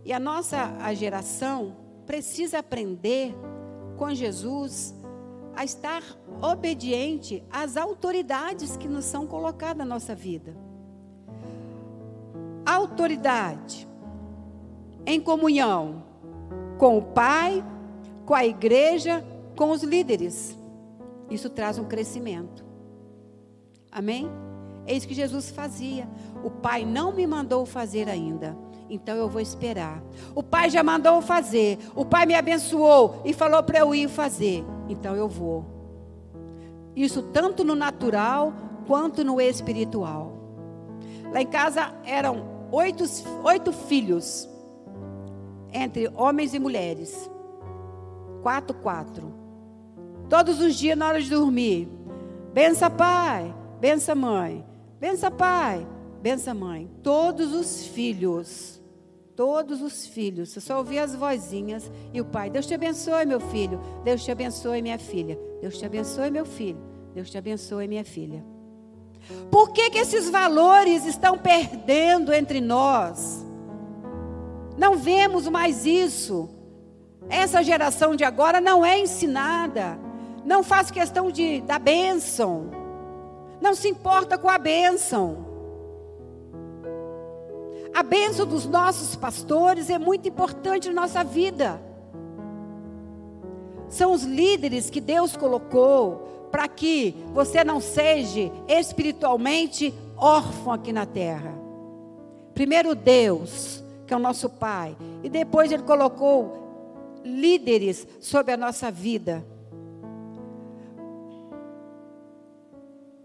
[0.04, 3.34] E a nossa a geração precisa aprender
[4.02, 4.92] com Jesus
[5.54, 6.02] a estar
[6.42, 10.56] obediente às autoridades que nos são colocadas na nossa vida.
[12.66, 13.86] Autoridade
[15.06, 16.02] em comunhão
[16.78, 17.64] com o Pai,
[18.26, 20.58] com a igreja, com os líderes.
[21.30, 22.64] Isso traz um crescimento.
[23.88, 24.28] Amém?
[24.84, 26.08] É isso que Jesus fazia.
[26.42, 28.56] O Pai não me mandou fazer ainda.
[28.92, 30.02] Então eu vou esperar.
[30.34, 31.78] O Pai já mandou fazer.
[31.94, 34.62] O Pai me abençoou e falou para eu ir fazer.
[34.86, 35.64] Então eu vou.
[36.94, 38.52] Isso tanto no natural
[38.86, 40.36] quanto no espiritual.
[41.32, 43.04] Lá em casa eram oito,
[43.42, 44.46] oito filhos,
[45.72, 47.30] entre homens e mulheres.
[48.42, 49.32] Quatro, quatro.
[50.28, 51.88] Todos os dias na hora de dormir.
[52.52, 54.62] Bença pai, bença mãe.
[55.00, 55.86] Bença pai,
[56.20, 56.90] bença mãe.
[57.02, 58.71] Todos os filhos.
[59.34, 60.50] Todos os filhos.
[60.50, 62.50] Você só ouvia as vozinhas e o pai.
[62.50, 63.80] Deus te abençoe, meu filho.
[64.04, 65.38] Deus te abençoe, minha filha.
[65.60, 66.78] Deus te abençoe, meu filho.
[67.14, 68.44] Deus te abençoe, minha filha.
[69.50, 73.44] Por que, que esses valores estão perdendo entre nós?
[74.76, 76.48] Não vemos mais isso.
[77.28, 79.98] Essa geração de agora não é ensinada.
[80.44, 82.70] Não faz questão de da bênção.
[83.60, 85.51] Não se importa com a bênção.
[87.94, 91.80] A bênção dos nossos pastores é muito importante na nossa vida.
[93.88, 101.04] São os líderes que Deus colocou para que você não seja espiritualmente órfão aqui na
[101.04, 101.54] terra.
[102.54, 108.90] Primeiro Deus, que é o nosso Pai, e depois Ele colocou líderes sobre a nossa
[108.90, 109.44] vida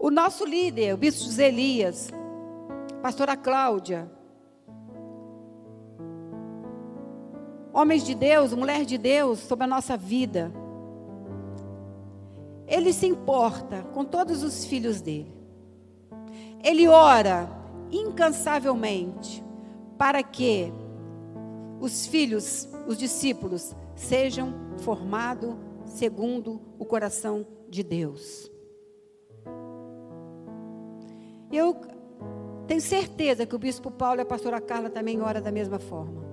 [0.08, 2.08] O nosso líder, o bispo José Elias,
[3.02, 4.08] pastora Cláudia,
[7.78, 10.52] homens de Deus, mulher de Deus sobre a nossa vida.
[12.66, 15.32] Ele se importa com todos os filhos dele.
[16.62, 17.48] Ele ora
[17.92, 19.44] incansavelmente
[19.96, 20.72] para que
[21.80, 25.54] os filhos, os discípulos, sejam formados
[25.86, 28.50] segundo o coração de Deus.
[31.50, 31.76] Eu
[32.66, 36.27] tenho certeza que o bispo Paulo e a pastora Carla também oram da mesma forma.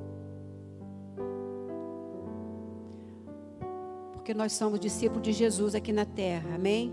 [4.25, 6.91] Porque nós somos discípulos de Jesus aqui na terra, amém?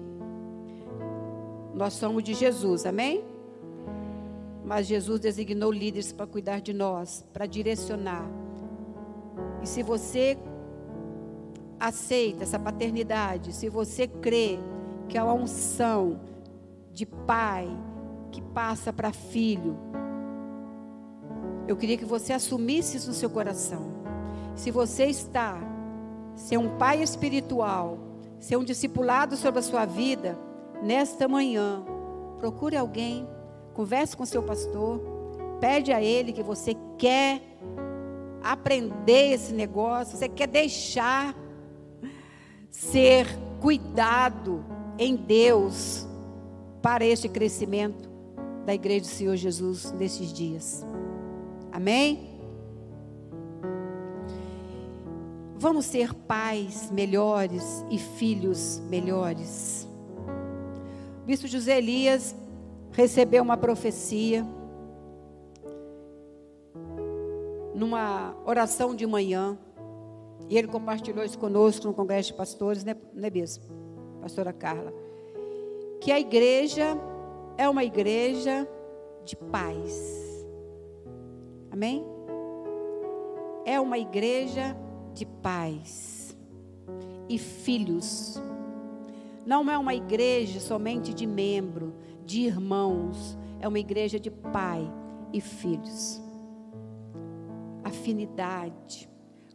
[1.73, 3.25] Nós somos de Jesus, amém?
[4.63, 8.29] Mas Jesus designou líderes para cuidar de nós, para direcionar.
[9.63, 10.37] E se você
[11.81, 14.59] aceita essa paternidade, se você crê
[15.09, 16.21] que é uma unção
[16.93, 17.67] de pai,
[18.31, 19.75] que passa para filho.
[21.67, 23.91] Eu queria que você assumisse isso no seu coração.
[24.55, 25.72] Se você está,
[26.35, 27.99] ser um pai espiritual,
[28.39, 30.39] ser um discipulado sobre a sua vida,
[30.83, 31.85] nesta manhã,
[32.39, 33.27] procure alguém,
[33.75, 35.01] converse com seu pastor,
[35.61, 37.41] pede a ele que você quer
[38.43, 41.37] aprender esse negócio, você quer deixar
[42.71, 43.27] ser
[43.61, 44.65] cuidado
[44.99, 46.07] em Deus
[46.83, 48.11] para este crescimento
[48.67, 50.85] da igreja do Senhor Jesus nesses dias.
[51.71, 52.32] Amém?
[55.63, 59.89] Vamos ser pais melhores e filhos melhores.
[61.23, 62.35] O bispo José Elias
[62.91, 64.45] recebeu uma profecia
[67.77, 69.57] numa oração de manhã.
[70.51, 73.65] E ele compartilhou isso conosco no Congresso de Pastores, né, né bispo?
[74.21, 74.93] Pastora Carla.
[76.01, 76.99] Que a igreja
[77.57, 78.69] é uma igreja
[79.25, 80.45] de paz.
[81.71, 82.05] Amém?
[83.65, 84.77] É uma igreja
[85.15, 86.37] de paz
[87.29, 88.41] e filhos.
[89.45, 91.95] Não é uma igreja somente de membro,
[92.25, 94.91] de irmãos, é uma igreja de pai
[95.33, 96.21] e filhos.
[97.85, 99.09] Afinidade,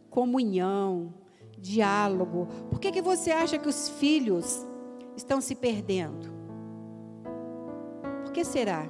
[0.09, 1.13] comunhão,
[1.57, 2.47] diálogo.
[2.69, 4.65] Por que, que você acha que os filhos
[5.15, 6.35] estão se perdendo?
[8.23, 8.89] Por que será?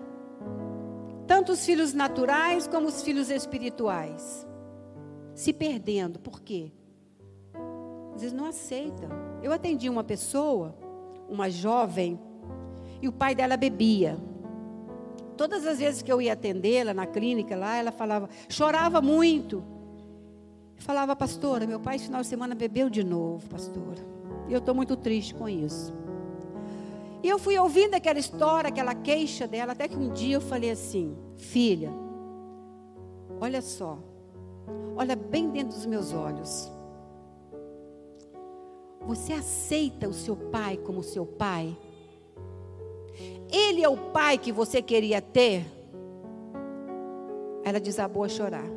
[1.28, 4.47] Tanto os filhos naturais como os filhos espirituais
[5.38, 6.18] se perdendo.
[6.18, 6.72] Por quê?
[8.16, 9.08] Às vezes não aceitam.
[9.44, 10.76] Eu atendi uma pessoa,
[11.30, 12.20] uma jovem,
[13.00, 14.18] e o pai dela bebia.
[15.38, 19.64] Todas as vezes que eu ia atendê-la na clínica lá, ela falava, chorava muito.
[20.78, 24.04] Falava, pastora, meu pai esse final de semana bebeu de novo, pastora.
[24.48, 25.94] E eu estou muito triste com isso.
[27.22, 30.72] E eu fui ouvindo aquela história, aquela queixa dela, até que um dia eu falei
[30.72, 31.92] assim: filha,
[33.40, 34.00] olha só,
[34.96, 36.72] olha bem dentro dos meus olhos.
[39.06, 41.78] Você aceita o seu pai como seu pai?
[43.50, 45.66] Ele é o pai que você queria ter?
[47.64, 48.68] Ela desabou a chorar.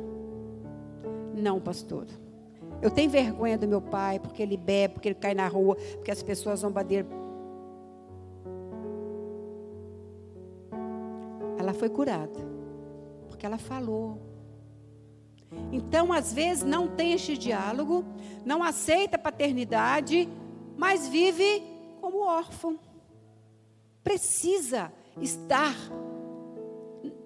[1.35, 2.05] Não, pastor.
[2.81, 6.11] Eu tenho vergonha do meu pai porque ele bebe, porque ele cai na rua, porque
[6.11, 7.07] as pessoas zombam dele.
[11.59, 12.39] Ela foi curada.
[13.29, 14.30] Porque ela falou.
[15.71, 18.05] Então, às vezes, não tem este diálogo,
[18.45, 20.27] não aceita paternidade,
[20.77, 21.63] mas vive
[21.99, 22.79] como órfão.
[24.03, 25.75] Precisa estar.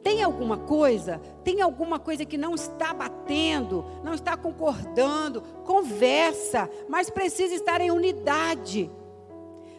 [0.01, 1.19] Tem alguma coisa?
[1.43, 5.41] Tem alguma coisa que não está batendo, não está concordando?
[5.63, 8.89] Conversa, mas precisa estar em unidade.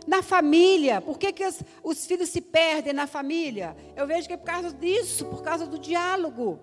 [0.06, 3.76] Na família, por que, que os, os filhos se perdem na família?
[3.96, 6.60] Eu vejo que é por causa disso, por causa do diálogo.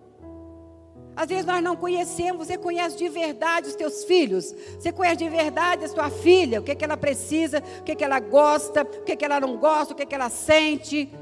[1.16, 5.30] Às vezes nós não conhecemos, você conhece de verdade os teus filhos, você conhece de
[5.30, 8.20] verdade a sua filha, o que, é que ela precisa, o que, é que ela
[8.20, 11.14] gosta, o que, é que ela não gosta, o que, é que ela sente,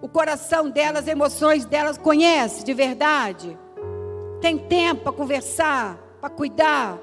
[0.00, 3.58] o coração dela, as emoções delas, conhece de verdade.
[4.40, 6.98] Tem tempo para conversar, para cuidar.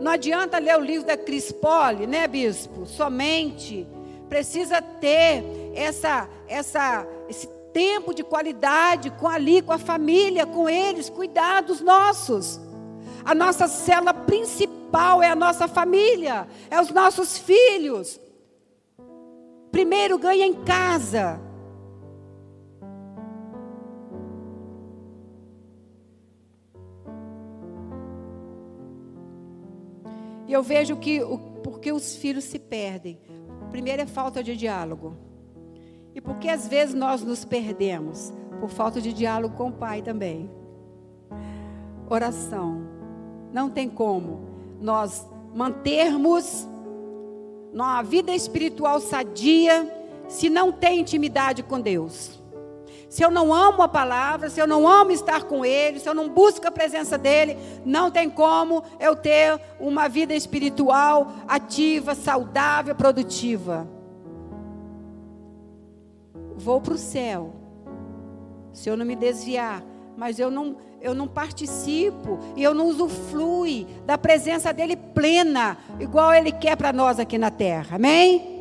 [0.00, 2.86] Não adianta ler o livro da Cris Poli, né, bispo?
[2.86, 3.86] Somente.
[4.28, 11.08] Precisa ter essa, essa, esse tempo de qualidade com ali, com a família, com eles,
[11.08, 12.60] cuidados nossos.
[13.24, 18.20] A nossa célula principal é a nossa família, é os nossos filhos.
[19.70, 21.40] Primeiro ganha em casa.
[30.46, 31.20] E eu vejo que
[31.62, 33.18] porque os filhos se perdem.
[33.70, 35.31] Primeiro é falta de diálogo.
[36.14, 38.32] E por que às vezes nós nos perdemos?
[38.60, 40.50] Por falta de diálogo com o Pai também.
[42.08, 42.82] Oração.
[43.52, 46.66] Não tem como nós mantermos
[47.72, 49.90] uma vida espiritual sadia
[50.28, 52.40] se não tem intimidade com Deus.
[53.08, 56.14] Se eu não amo a palavra, se eu não amo estar com Ele, se eu
[56.14, 62.94] não busco a presença dEle, não tem como eu ter uma vida espiritual ativa, saudável,
[62.94, 63.86] produtiva
[66.62, 67.52] vou para o céu.
[68.72, 69.82] Se eu não me desviar,
[70.16, 76.32] mas eu não, eu não participo e eu não usufrui da presença dele plena, igual
[76.32, 77.96] ele quer para nós aqui na terra.
[77.96, 78.52] Amém?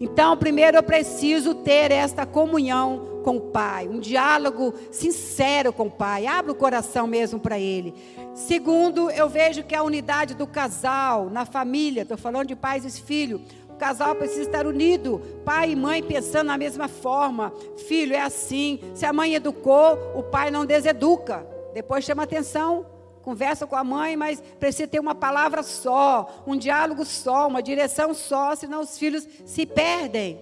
[0.00, 5.90] Então, primeiro eu preciso ter esta comunhão com o Pai, um diálogo sincero com o
[5.90, 6.26] Pai.
[6.26, 7.94] Abra o coração mesmo para Ele.
[8.34, 13.02] Segundo, eu vejo que a unidade do casal, na família, estou falando de pais e
[13.02, 13.42] filhos,
[13.80, 17.50] casal precisa estar unido, pai e mãe pensando na mesma forma.
[17.88, 18.78] Filho, é assim.
[18.94, 21.46] Se a mãe educou, o pai não deseduca.
[21.72, 22.84] Depois chama atenção,
[23.22, 28.12] conversa com a mãe, mas precisa ter uma palavra só, um diálogo só, uma direção
[28.12, 30.38] só, senão os filhos se perdem.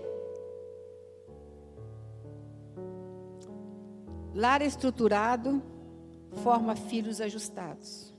[4.35, 5.63] Lar estruturado
[6.43, 8.13] forma filhos ajustados.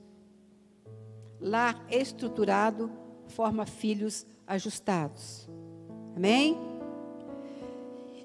[1.38, 2.90] Lar estruturado
[3.28, 4.39] forma filhos ajustados.
[6.16, 6.58] Amém?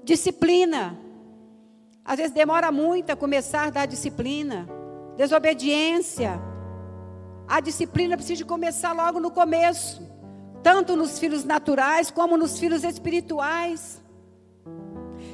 [0.04, 0.98] Disciplina.
[2.04, 4.68] Às vezes demora muito a começar a dar disciplina.
[5.16, 6.42] Desobediência.
[7.48, 10.02] A disciplina precisa começar logo no começo,
[10.64, 14.02] tanto nos filhos naturais como nos filhos espirituais.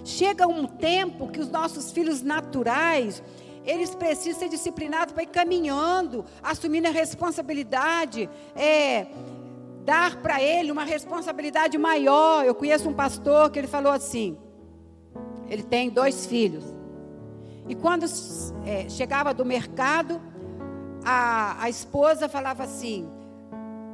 [0.03, 3.23] Chega um tempo que os nossos filhos naturais,
[3.65, 9.07] eles precisam ser disciplinados para ir caminhando, assumindo a responsabilidade, é,
[9.83, 12.45] dar para ele uma responsabilidade maior.
[12.45, 14.37] Eu conheço um pastor que ele falou assim:
[15.49, 16.63] ele tem dois filhos.
[17.67, 18.05] E quando
[18.65, 20.21] é, chegava do mercado,
[21.03, 23.07] a, a esposa falava assim: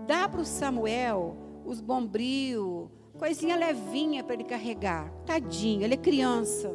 [0.05, 1.35] dá para o Samuel
[1.65, 5.11] os bombril, coisinha levinha para ele carregar.
[5.25, 6.71] Tadinho, ele é criança.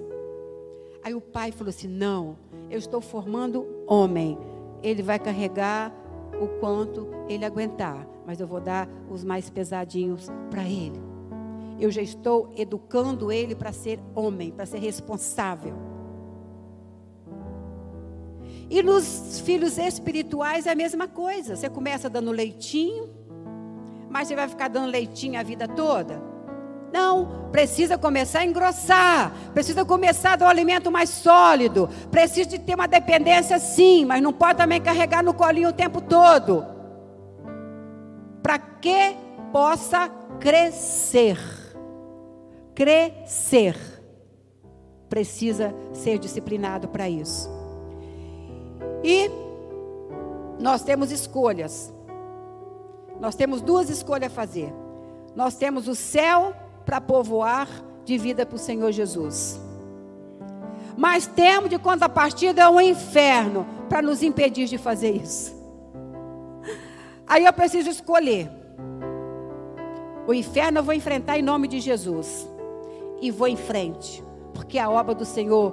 [1.03, 2.39] Aí o pai falou assim: não,
[2.71, 4.39] eu estou formando homem.
[4.83, 5.93] Ele vai carregar
[6.41, 11.01] o quanto ele aguentar, mas eu vou dar os mais pesadinhos para ele.
[11.79, 15.75] Eu já estou educando ele para ser homem, para ser responsável.
[18.71, 21.57] E nos filhos espirituais é a mesma coisa.
[21.57, 23.11] Você começa dando leitinho,
[24.09, 26.23] mas você vai ficar dando leitinho a vida toda?
[26.93, 32.59] Não, precisa começar a engrossar, precisa começar a dar um alimento mais sólido, precisa de
[32.59, 36.82] ter uma dependência sim, mas não pode também carregar no colinho o tempo todo.
[38.43, 39.17] Para que
[39.53, 40.09] possa
[40.41, 41.39] crescer.
[42.75, 43.77] Crescer.
[45.09, 47.49] Precisa ser disciplinado para isso.
[49.05, 49.31] E
[50.59, 51.93] nós temos escolhas.
[53.21, 54.73] Nós temos duas escolhas a fazer.
[55.37, 57.69] Nós temos o céu para povoar
[58.05, 59.61] de vida para o Senhor Jesus.
[60.97, 65.62] Mas temos de contrapartida o inferno para nos impedir de fazer isso.
[67.33, 68.51] Aí eu preciso escolher.
[70.27, 72.47] O inferno eu vou enfrentar em nome de Jesus.
[73.23, 74.23] E vou em frente.
[74.53, 75.73] Porque a obra do Senhor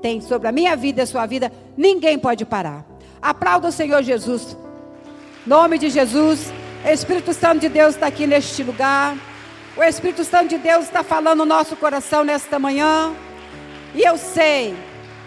[0.00, 2.86] tem sobre a minha vida e a sua vida, ninguém pode parar.
[3.20, 4.56] Aplauda o Senhor Jesus.
[5.44, 6.52] Nome de Jesus.
[6.84, 9.16] Espírito Santo de Deus está aqui neste lugar.
[9.76, 13.12] O Espírito Santo de Deus está falando no nosso coração nesta manhã.
[13.96, 14.76] E eu sei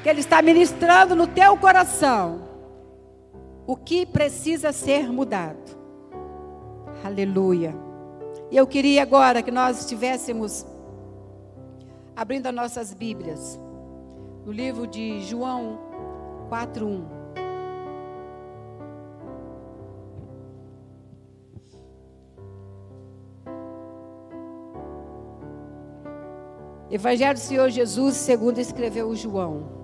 [0.02, 2.53] que Ele está ministrando no teu coração
[3.66, 5.78] o que precisa ser mudado.
[7.04, 7.74] Aleluia.
[8.52, 10.66] E eu queria agora que nós estivéssemos
[12.16, 13.60] abrindo as nossas Bíblias
[14.46, 15.80] no livro de João
[16.50, 17.24] 4:1.
[26.92, 29.83] Evangelho do Senhor Jesus, segundo escreveu João.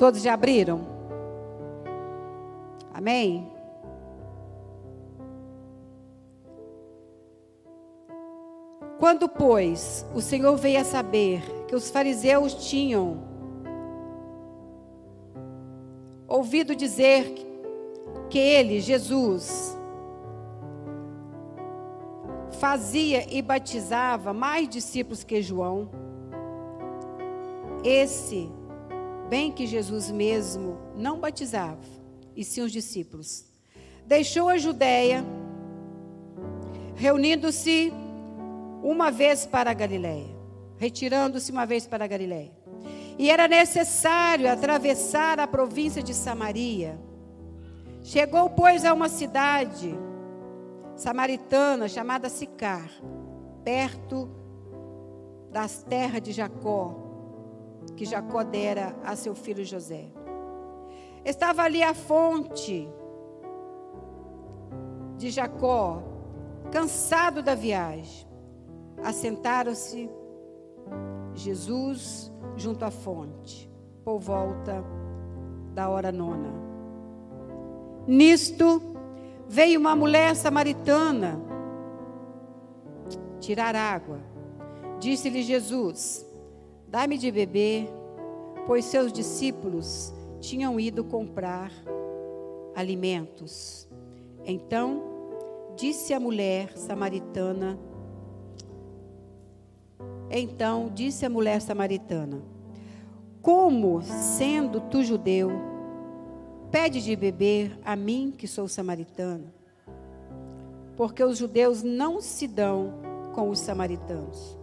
[0.00, 0.80] Todos já abriram?
[2.94, 3.52] Amém?
[8.98, 13.22] Quando, pois, o Senhor veio a saber que os fariseus tinham
[16.26, 17.34] ouvido dizer
[18.30, 19.78] que ele, Jesus,
[22.52, 25.90] fazia e batizava mais discípulos que João.
[27.84, 28.50] Esse,
[29.30, 31.78] bem que Jesus mesmo não batizava,
[32.34, 33.44] e sim os discípulos.
[34.04, 35.24] Deixou a Judéia,
[36.96, 37.92] reunindo-se
[38.82, 40.26] uma vez para a Galiléia,
[40.76, 42.50] retirando-se uma vez para a Galiléia.
[43.16, 46.98] E era necessário atravessar a província de Samaria.
[48.02, 49.94] Chegou, pois, a uma cidade
[50.96, 52.90] samaritana chamada Sicar,
[53.62, 54.28] perto
[55.52, 57.09] das terras de Jacó,
[58.00, 60.06] que Jacó dera a seu filho José.
[61.22, 62.88] Estava ali a fonte
[65.18, 66.02] de Jacó,
[66.72, 68.26] cansado da viagem.
[69.04, 70.08] Assentaram-se
[71.34, 73.70] Jesus junto à fonte,
[74.02, 74.82] por volta
[75.74, 76.54] da hora nona.
[78.06, 78.80] Nisto
[79.46, 81.38] veio uma mulher samaritana
[83.40, 84.20] tirar água.
[84.98, 86.24] Disse-lhe Jesus:
[86.90, 87.88] Dá-me de beber,
[88.66, 91.72] pois seus discípulos tinham ido comprar
[92.74, 93.88] alimentos.
[94.44, 95.02] Então
[95.76, 97.78] disse a mulher samaritana:
[100.30, 102.40] então disse a mulher samaritana:
[103.42, 105.50] Como, sendo tu judeu,
[106.70, 109.52] pede de beber a mim que sou samaritana?
[110.96, 112.94] Porque os judeus não se dão
[113.34, 114.59] com os samaritanos.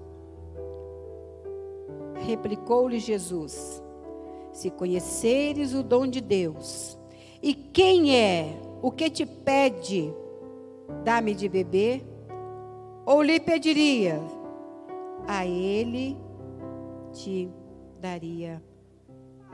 [2.25, 3.81] Replicou-lhe Jesus:
[4.51, 6.97] Se conheceres o dom de Deus,
[7.41, 10.13] e quem é o que te pede,
[11.03, 12.03] dá-me de beber,
[13.05, 14.21] ou lhe pediria,
[15.27, 16.17] a ele
[17.13, 17.49] te
[17.99, 18.61] daria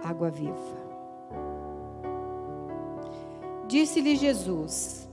[0.04, 0.84] água viva.
[3.68, 5.10] Disse-lhe Jesus: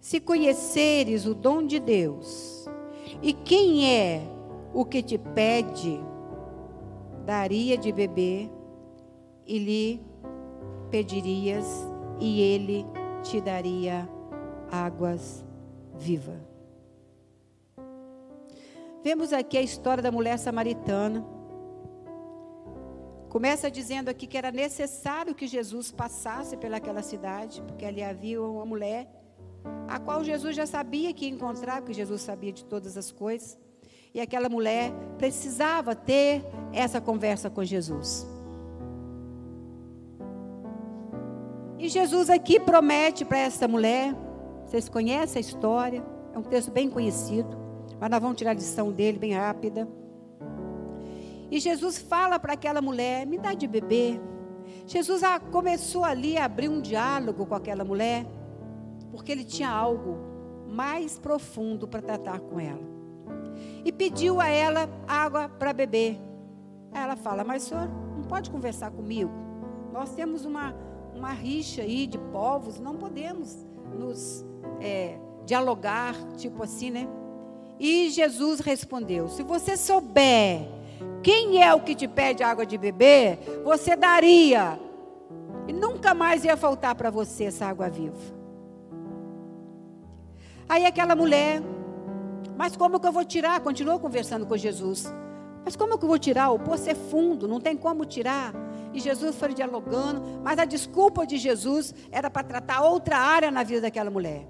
[0.00, 2.68] Se conheceres o dom de Deus,
[3.22, 4.33] e quem é
[4.74, 6.00] o que te pede,
[7.24, 8.50] daria de beber
[9.46, 10.02] e lhe
[10.90, 11.66] pedirias,
[12.18, 12.84] e ele
[13.22, 14.08] te daria
[14.70, 15.44] águas
[15.96, 16.40] vivas.
[19.02, 21.24] Vemos aqui a história da mulher samaritana.
[23.28, 28.64] Começa dizendo aqui que era necessário que Jesus passasse pelaquela cidade, porque ali havia uma
[28.64, 29.08] mulher,
[29.88, 33.58] a qual Jesus já sabia que ia encontrar, porque Jesus sabia de todas as coisas.
[34.14, 38.24] E aquela mulher precisava ter essa conversa com Jesus.
[41.76, 44.14] E Jesus aqui promete para essa mulher,
[44.64, 47.58] vocês conhecem a história, é um texto bem conhecido,
[48.00, 49.88] mas nós vamos tirar a lição dele bem rápida.
[51.50, 54.20] E Jesus fala para aquela mulher: me dá de beber.
[54.86, 58.24] Jesus começou ali a abrir um diálogo com aquela mulher,
[59.10, 60.16] porque ele tinha algo
[60.68, 62.93] mais profundo para tratar com ela.
[63.84, 66.18] E pediu a ela água para beber.
[66.92, 69.30] Aí ela fala: Mas senhor, não pode conversar comigo?
[69.92, 70.74] Nós temos uma,
[71.14, 73.64] uma rixa aí de povos, não podemos
[73.96, 74.44] nos
[74.80, 77.08] é, dialogar, tipo assim, né?
[77.78, 80.68] E Jesus respondeu: Se você souber
[81.22, 84.78] quem é o que te pede água de beber, você daria.
[85.66, 88.18] E nunca mais ia faltar para você essa água viva.
[90.68, 91.62] Aí aquela mulher,
[92.56, 93.60] mas como que eu vou tirar?
[93.60, 95.12] Continuou conversando com Jesus.
[95.64, 96.50] Mas como que eu vou tirar?
[96.50, 98.52] O poço é fundo, não tem como tirar.
[98.92, 103.62] E Jesus foi dialogando, mas a desculpa de Jesus era para tratar outra área na
[103.62, 104.46] vida daquela mulher.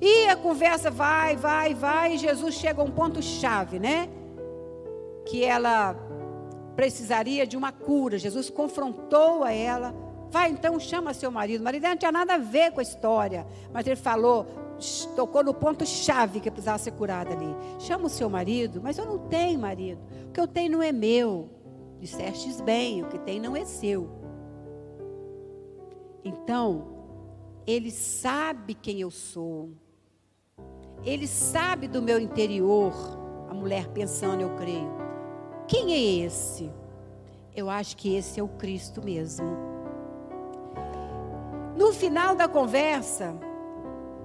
[0.00, 4.08] E a conversa vai, vai, vai, e Jesus chega a um ponto chave, né?
[5.24, 5.94] que ela
[6.74, 8.18] precisaria de uma cura.
[8.18, 9.94] Jesus confrontou a ela.
[10.30, 11.60] Vai então, chama seu marido.
[11.60, 14.46] O marido não tinha nada a ver com a história, mas ele falou,
[15.14, 17.54] tocou no ponto chave que precisava ser curada ali.
[17.78, 20.00] Chama o seu marido, mas eu não tenho marido.
[20.28, 21.48] O que eu tenho não é meu.
[22.00, 24.10] Dissestes bem, o que tem não é seu.
[26.24, 26.88] Então,
[27.66, 29.70] ele sabe quem eu sou.
[31.04, 32.92] Ele sabe do meu interior.
[33.48, 34.90] A mulher pensando, eu creio.
[35.66, 36.70] Quem é esse?
[37.54, 39.46] Eu acho que esse é o Cristo mesmo.
[41.76, 43.34] No final da conversa,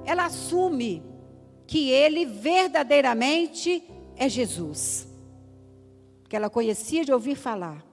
[0.07, 1.03] ela assume
[1.67, 3.83] que ele verdadeiramente
[4.15, 5.05] é Jesus.
[6.29, 7.85] Que ela conhecia de ouvir falar.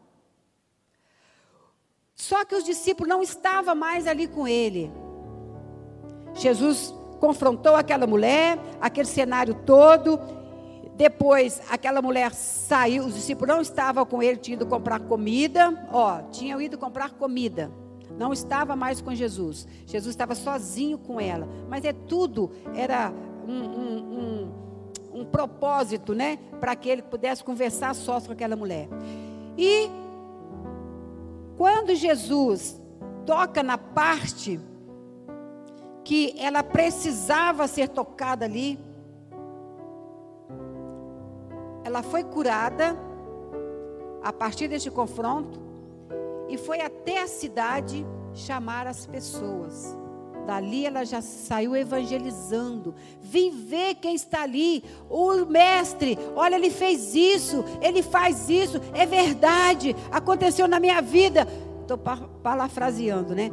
[2.14, 4.92] Só que os discípulos não estavam mais ali com ele.
[6.34, 10.20] Jesus confrontou aquela mulher, aquele cenário todo,
[10.96, 15.88] depois, aquela mulher saiu, os discípulos não estavam com ele, tinham ido comprar comida.
[15.92, 17.70] Ó, tinham ido comprar comida.
[18.18, 19.66] Não estava mais com Jesus.
[19.86, 21.48] Jesus estava sozinho com ela.
[21.68, 23.12] Mas é tudo, era
[23.46, 23.98] um, um,
[25.14, 26.38] um, um propósito, né?
[26.60, 28.88] Para que ele pudesse conversar só com aquela mulher.
[29.58, 29.90] E
[31.56, 32.80] quando Jesus
[33.26, 34.60] toca na parte
[36.04, 38.78] que ela precisava ser tocada ali,
[41.82, 42.96] ela foi curada
[44.22, 45.63] a partir deste confronto
[46.48, 49.96] e foi até a cidade chamar as pessoas.
[50.46, 52.94] Dali ela já saiu evangelizando.
[53.20, 54.84] Vim ver quem está ali.
[55.08, 61.48] O mestre, olha, ele fez isso, ele faz isso, é verdade, aconteceu na minha vida.
[61.80, 63.50] Estou parafraseando, né?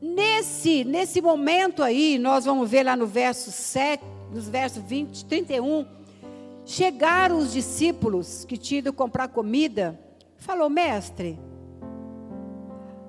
[0.00, 4.02] Nesse, nesse momento aí, nós vamos ver lá no verso 7,
[4.32, 5.86] nos versos 20, 31,
[6.64, 9.98] chegaram os discípulos que tinham ido comprar comida,
[10.42, 11.38] falou, mestre,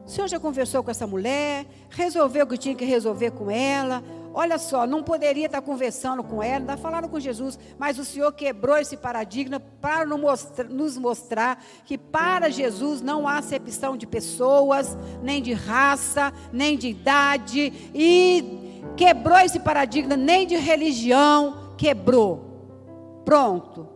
[0.06, 4.04] o senhor já conversou com essa mulher, resolveu o que tinha que resolver com ela,
[4.34, 8.32] olha só, não poderia estar conversando com ela, ainda falaram com Jesus, mas o Senhor
[8.34, 15.42] quebrou esse paradigma para nos mostrar que para Jesus não há acepção de pessoas, nem
[15.42, 18.64] de raça, nem de idade, e
[18.96, 23.22] Quebrou esse paradigma nem de religião, quebrou.
[23.26, 23.88] Pronto.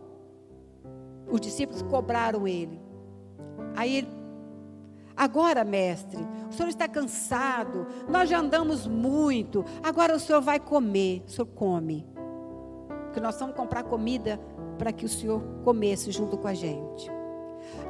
[1.30, 2.80] Os discípulos cobraram ele.
[3.78, 4.08] Aí ele,
[5.16, 6.18] agora, mestre,
[6.50, 11.22] o senhor está cansado, nós já andamos muito, agora o senhor vai comer.
[11.26, 12.04] O senhor come.
[13.04, 14.40] Porque nós vamos comprar comida
[14.76, 17.08] para que o senhor comesse junto com a gente.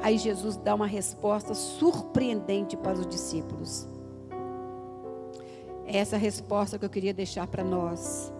[0.03, 3.87] Aí Jesus dá uma resposta surpreendente para os discípulos
[5.91, 8.31] essa resposta que eu queria deixar para nós.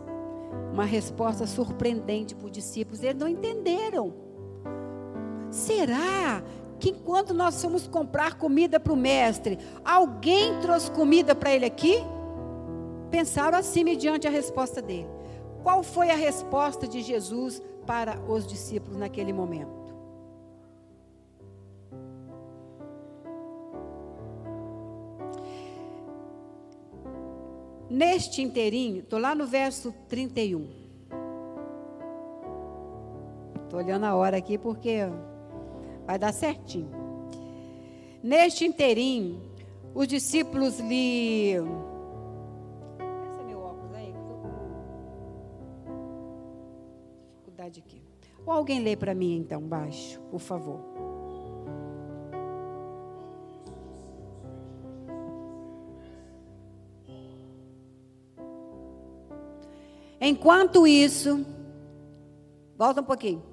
[0.71, 3.01] uma resposta surpreendente para os discípulos.
[3.01, 4.13] Eles não entenderam.
[5.49, 6.43] Será
[6.79, 11.97] que enquanto nós fomos comprar comida para o mestre, alguém trouxe comida para ele aqui?
[13.11, 15.09] Pensaram assim mediante a resposta dele.
[15.61, 19.79] Qual foi a resposta de Jesus para os discípulos naquele momento?
[27.89, 30.69] Neste inteirinho, estou lá no verso 31.
[33.63, 35.09] Estou olhando a hora aqui porque
[36.09, 36.89] vai dar certinho.
[38.23, 39.39] Neste inteirinho,
[39.93, 41.51] os discípulos lhe.
[41.51, 44.49] Esse é meu óculos aí, estou com
[47.35, 48.01] dificuldade aqui.
[48.43, 50.79] Ou alguém lê para mim então, baixo, por favor.
[60.19, 61.45] Enquanto isso,
[62.75, 63.48] volta um pouquinho.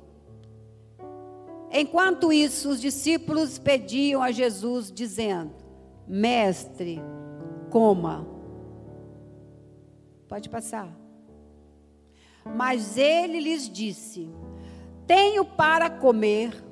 [1.79, 5.53] Enquanto isso, os discípulos pediam a Jesus, dizendo:
[6.09, 7.03] Mestre,
[7.70, 8.27] coma.
[10.29, 10.89] Pode passar.
[12.45, 14.31] Mas ele lhes disse:
[15.07, 16.64] Tenho para comer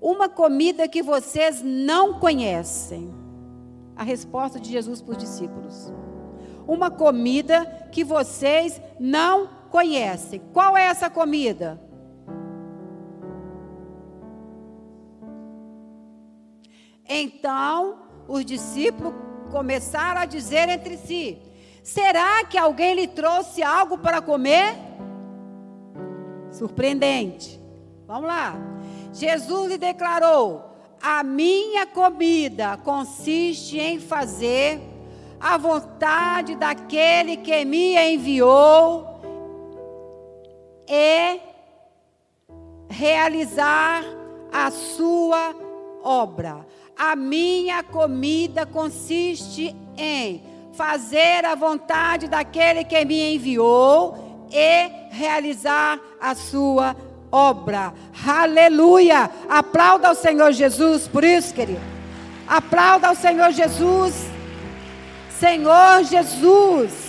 [0.00, 3.12] uma comida que vocês não conhecem.
[3.94, 5.92] A resposta de Jesus para os discípulos
[6.66, 10.40] uma comida que vocês não conhecem.
[10.52, 11.80] Qual é essa comida?
[17.08, 17.98] Então,
[18.28, 19.14] os discípulos
[19.50, 21.38] começaram a dizer entre si:
[21.82, 24.74] Será que alguém lhe trouxe algo para comer?
[26.50, 27.60] Surpreendente.
[28.06, 28.56] Vamos lá.
[29.12, 30.64] Jesus lhe declarou:
[31.00, 34.80] A minha comida consiste em fazer
[35.40, 39.20] a vontade daquele que me enviou
[40.88, 41.40] e
[42.88, 44.02] realizar
[44.52, 45.54] a sua
[46.02, 46.66] obra.
[46.98, 50.42] A minha comida consiste em
[50.72, 56.96] fazer a vontade daquele que me enviou e realizar a sua
[57.30, 57.92] obra.
[58.26, 59.30] Aleluia!
[59.48, 61.80] Aplauda ao Senhor Jesus por isso, querido.
[62.46, 64.36] Aplauda ao Senhor Jesus.
[65.38, 67.05] Senhor Jesus,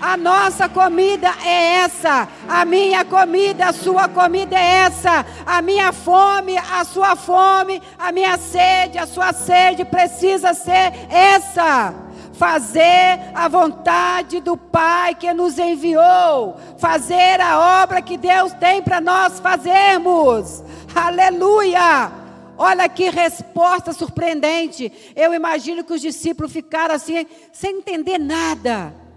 [0.00, 5.92] a nossa comida é essa, a minha comida, a sua comida é essa, a minha
[5.92, 11.94] fome, a sua fome, a minha sede, a sua sede precisa ser essa
[12.38, 19.00] fazer a vontade do Pai que nos enviou, fazer a obra que Deus tem para
[19.00, 20.62] nós fazermos.
[20.94, 22.12] Aleluia!
[22.56, 24.92] Olha que resposta surpreendente.
[25.14, 29.07] Eu imagino que os discípulos ficaram assim, sem entender nada.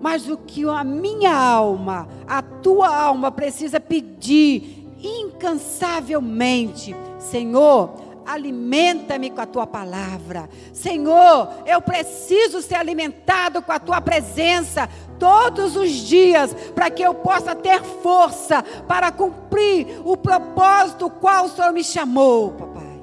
[0.00, 7.94] Mas o que a minha alma, a tua alma precisa pedir incansavelmente, Senhor,
[8.28, 10.50] alimenta-me com a tua palavra.
[10.72, 14.88] Senhor, eu preciso ser alimentado com a tua presença
[15.18, 21.48] todos os dias, para que eu possa ter força para cumprir o propósito qual o
[21.48, 23.00] Senhor me chamou, papai.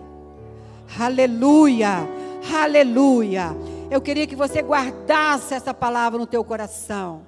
[0.98, 2.08] Aleluia,
[2.54, 3.56] aleluia.
[3.90, 7.22] Eu queria que você guardasse essa palavra no teu coração.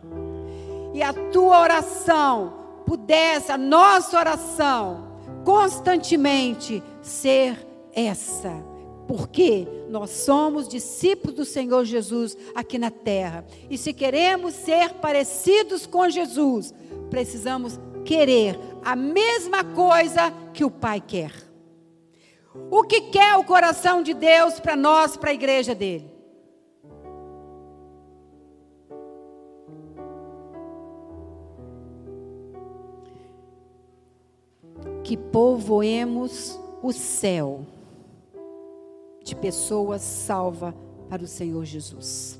[0.93, 5.07] E a tua oração pudesse, a nossa oração,
[5.43, 8.51] constantemente ser essa.
[9.07, 13.45] Porque nós somos discípulos do Senhor Jesus aqui na terra.
[13.69, 16.73] E se queremos ser parecidos com Jesus,
[17.09, 21.31] precisamos querer a mesma coisa que o Pai quer.
[22.71, 26.16] O que quer o coração de Deus para nós, para a igreja dele?
[35.07, 37.65] Que povoemos o céu
[39.23, 40.73] de pessoas salvas
[41.07, 42.37] para o Senhor Jesus.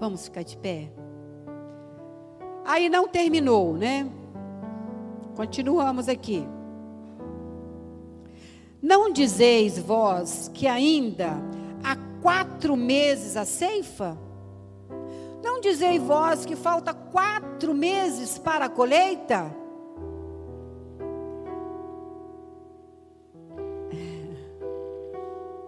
[0.00, 0.90] Vamos ficar de pé?
[2.64, 4.10] Aí não terminou, né?
[5.36, 6.44] Continuamos aqui.
[8.82, 11.36] Não dizeis vós que ainda
[11.84, 14.18] há quatro meses a ceifa?
[15.44, 19.61] Não dizeis vós que falta quatro meses para a colheita?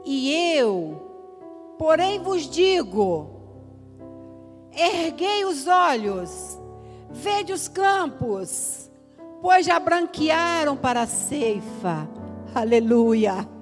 [0.04, 3.30] E eu, porém vos digo:
[4.72, 6.60] erguei os olhos,
[7.10, 8.90] vede os campos,
[9.40, 12.08] pois já branquearam para a ceifa.
[12.54, 13.53] Aleluia.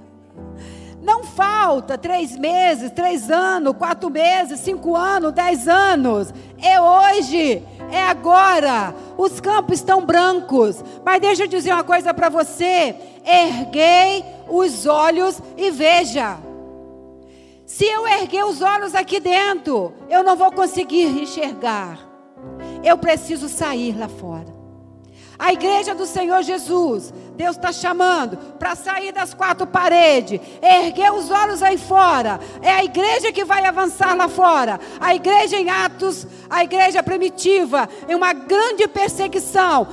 [1.02, 6.32] Não falta três meses, três anos, quatro meses, cinco anos, dez anos.
[6.62, 8.94] É hoje, é agora.
[9.18, 10.82] Os campos estão brancos.
[11.04, 12.94] Mas deixa eu dizer uma coisa para você:
[13.26, 16.38] erguei os olhos e veja.
[17.66, 21.98] Se eu erguer os olhos aqui dentro, eu não vou conseguir enxergar.
[22.84, 24.61] Eu preciso sair lá fora.
[25.42, 31.32] A igreja do Senhor Jesus, Deus está chamando para sair das quatro paredes, erguer os
[31.32, 32.38] olhos aí fora.
[32.62, 34.78] É a igreja que vai avançar lá fora.
[35.00, 39.88] A igreja em Atos, a igreja primitiva, em uma grande perseguição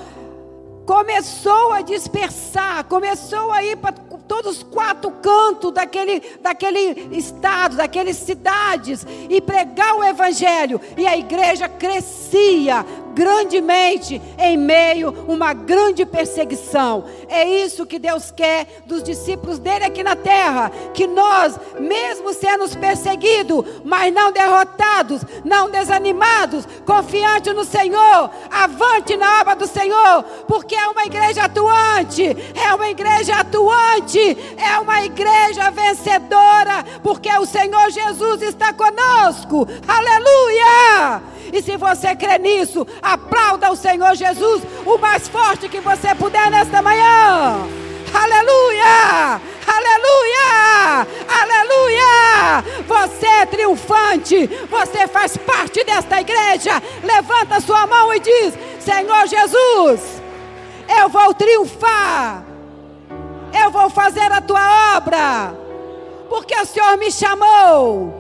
[0.89, 3.91] começou a dispersar, começou a ir para
[4.27, 10.81] todos os quatro cantos daquele, daquele estado, daquelas cidades, e pregar o evangelho.
[10.97, 12.83] E a igreja crescia,
[13.19, 17.03] grandemente em meio a uma grande perseguição.
[17.27, 22.69] É isso que Deus quer dos discípulos dele aqui na terra, que nós, mesmo sendo
[22.79, 30.75] perseguidos, mas não derrotados, não desanimados, confiantes no Senhor, avante na obra do Senhor, porque
[30.75, 32.23] é uma igreja atuante,
[32.55, 39.67] é uma igreja atuante, é uma igreja vencedora, porque o Senhor Jesus está conosco.
[39.85, 41.21] Aleluia!
[41.51, 46.49] E se você crê nisso, aplauda o Senhor Jesus o mais forte que você puder
[46.49, 47.67] nesta manhã.
[48.13, 49.41] Aleluia!
[49.67, 51.07] Aleluia!
[51.41, 52.63] Aleluia!
[52.87, 56.81] Você é triunfante, você faz parte desta igreja.
[57.03, 60.21] Levanta sua mão e diz: Senhor Jesus,
[60.99, 62.43] eu vou triunfar,
[63.63, 65.53] eu vou fazer a tua obra,
[66.29, 68.13] porque o Senhor me chamou,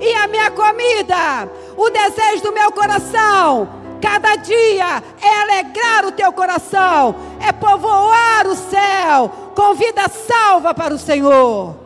[0.00, 1.48] e a minha comida
[1.78, 3.68] o desejo do meu coração,
[4.00, 10.94] cada dia, é alegrar o teu coração, é povoar o céu com vida salva para
[10.94, 11.76] o Senhor.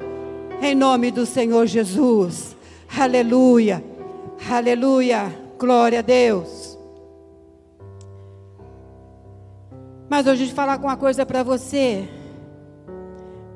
[0.60, 2.56] Em nome do Senhor Jesus.
[2.96, 3.84] Aleluia.
[4.50, 5.36] Aleluia.
[5.58, 6.78] Glória a Deus.
[10.08, 12.08] Mas hoje eu falar uma coisa para você.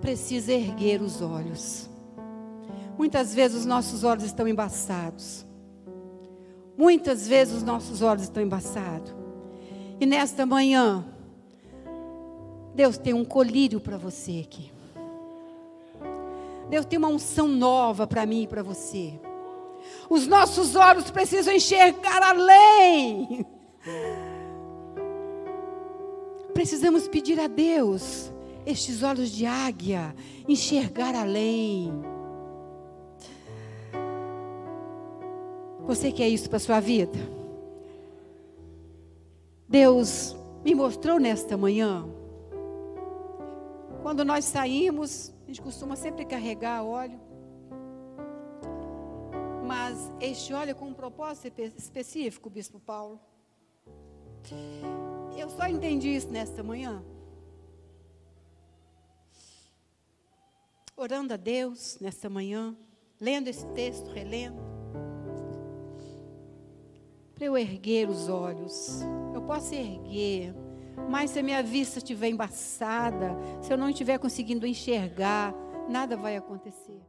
[0.01, 1.89] Precisa erguer os olhos.
[2.99, 5.46] Muitas vezes os nossos olhos estão embaçados.
[6.77, 9.15] Muitas vezes os nossos olhos estão embaçados.
[9.99, 11.05] E nesta manhã,
[12.75, 14.71] Deus tem um colírio para você aqui.
[16.69, 19.19] Deus tem uma unção nova para mim e para você.
[20.11, 23.47] Os nossos olhos precisam enxergar além.
[26.53, 28.33] Precisamos pedir a Deus
[28.67, 30.15] estes olhos de águia,
[30.49, 31.93] enxergar além.
[35.87, 37.17] Você quer isso para sua vida?
[39.69, 42.05] Deus me mostrou nesta manhã.
[44.03, 47.21] Quando nós saímos, a gente costuma sempre carregar óleo.
[49.65, 53.21] Mas este óleo é com um propósito específico, Bispo Paulo.
[55.37, 57.01] Eu só entendi isso nesta manhã.
[60.97, 62.77] Orando a Deus nesta manhã,
[63.21, 64.76] lendo esse texto, relendo
[67.37, 69.03] para eu erguer os olhos.
[69.35, 70.55] Eu posso erguer,
[71.09, 75.55] mas se a minha vista estiver embaçada, se eu não estiver conseguindo enxergar,
[75.87, 77.07] nada vai acontecer.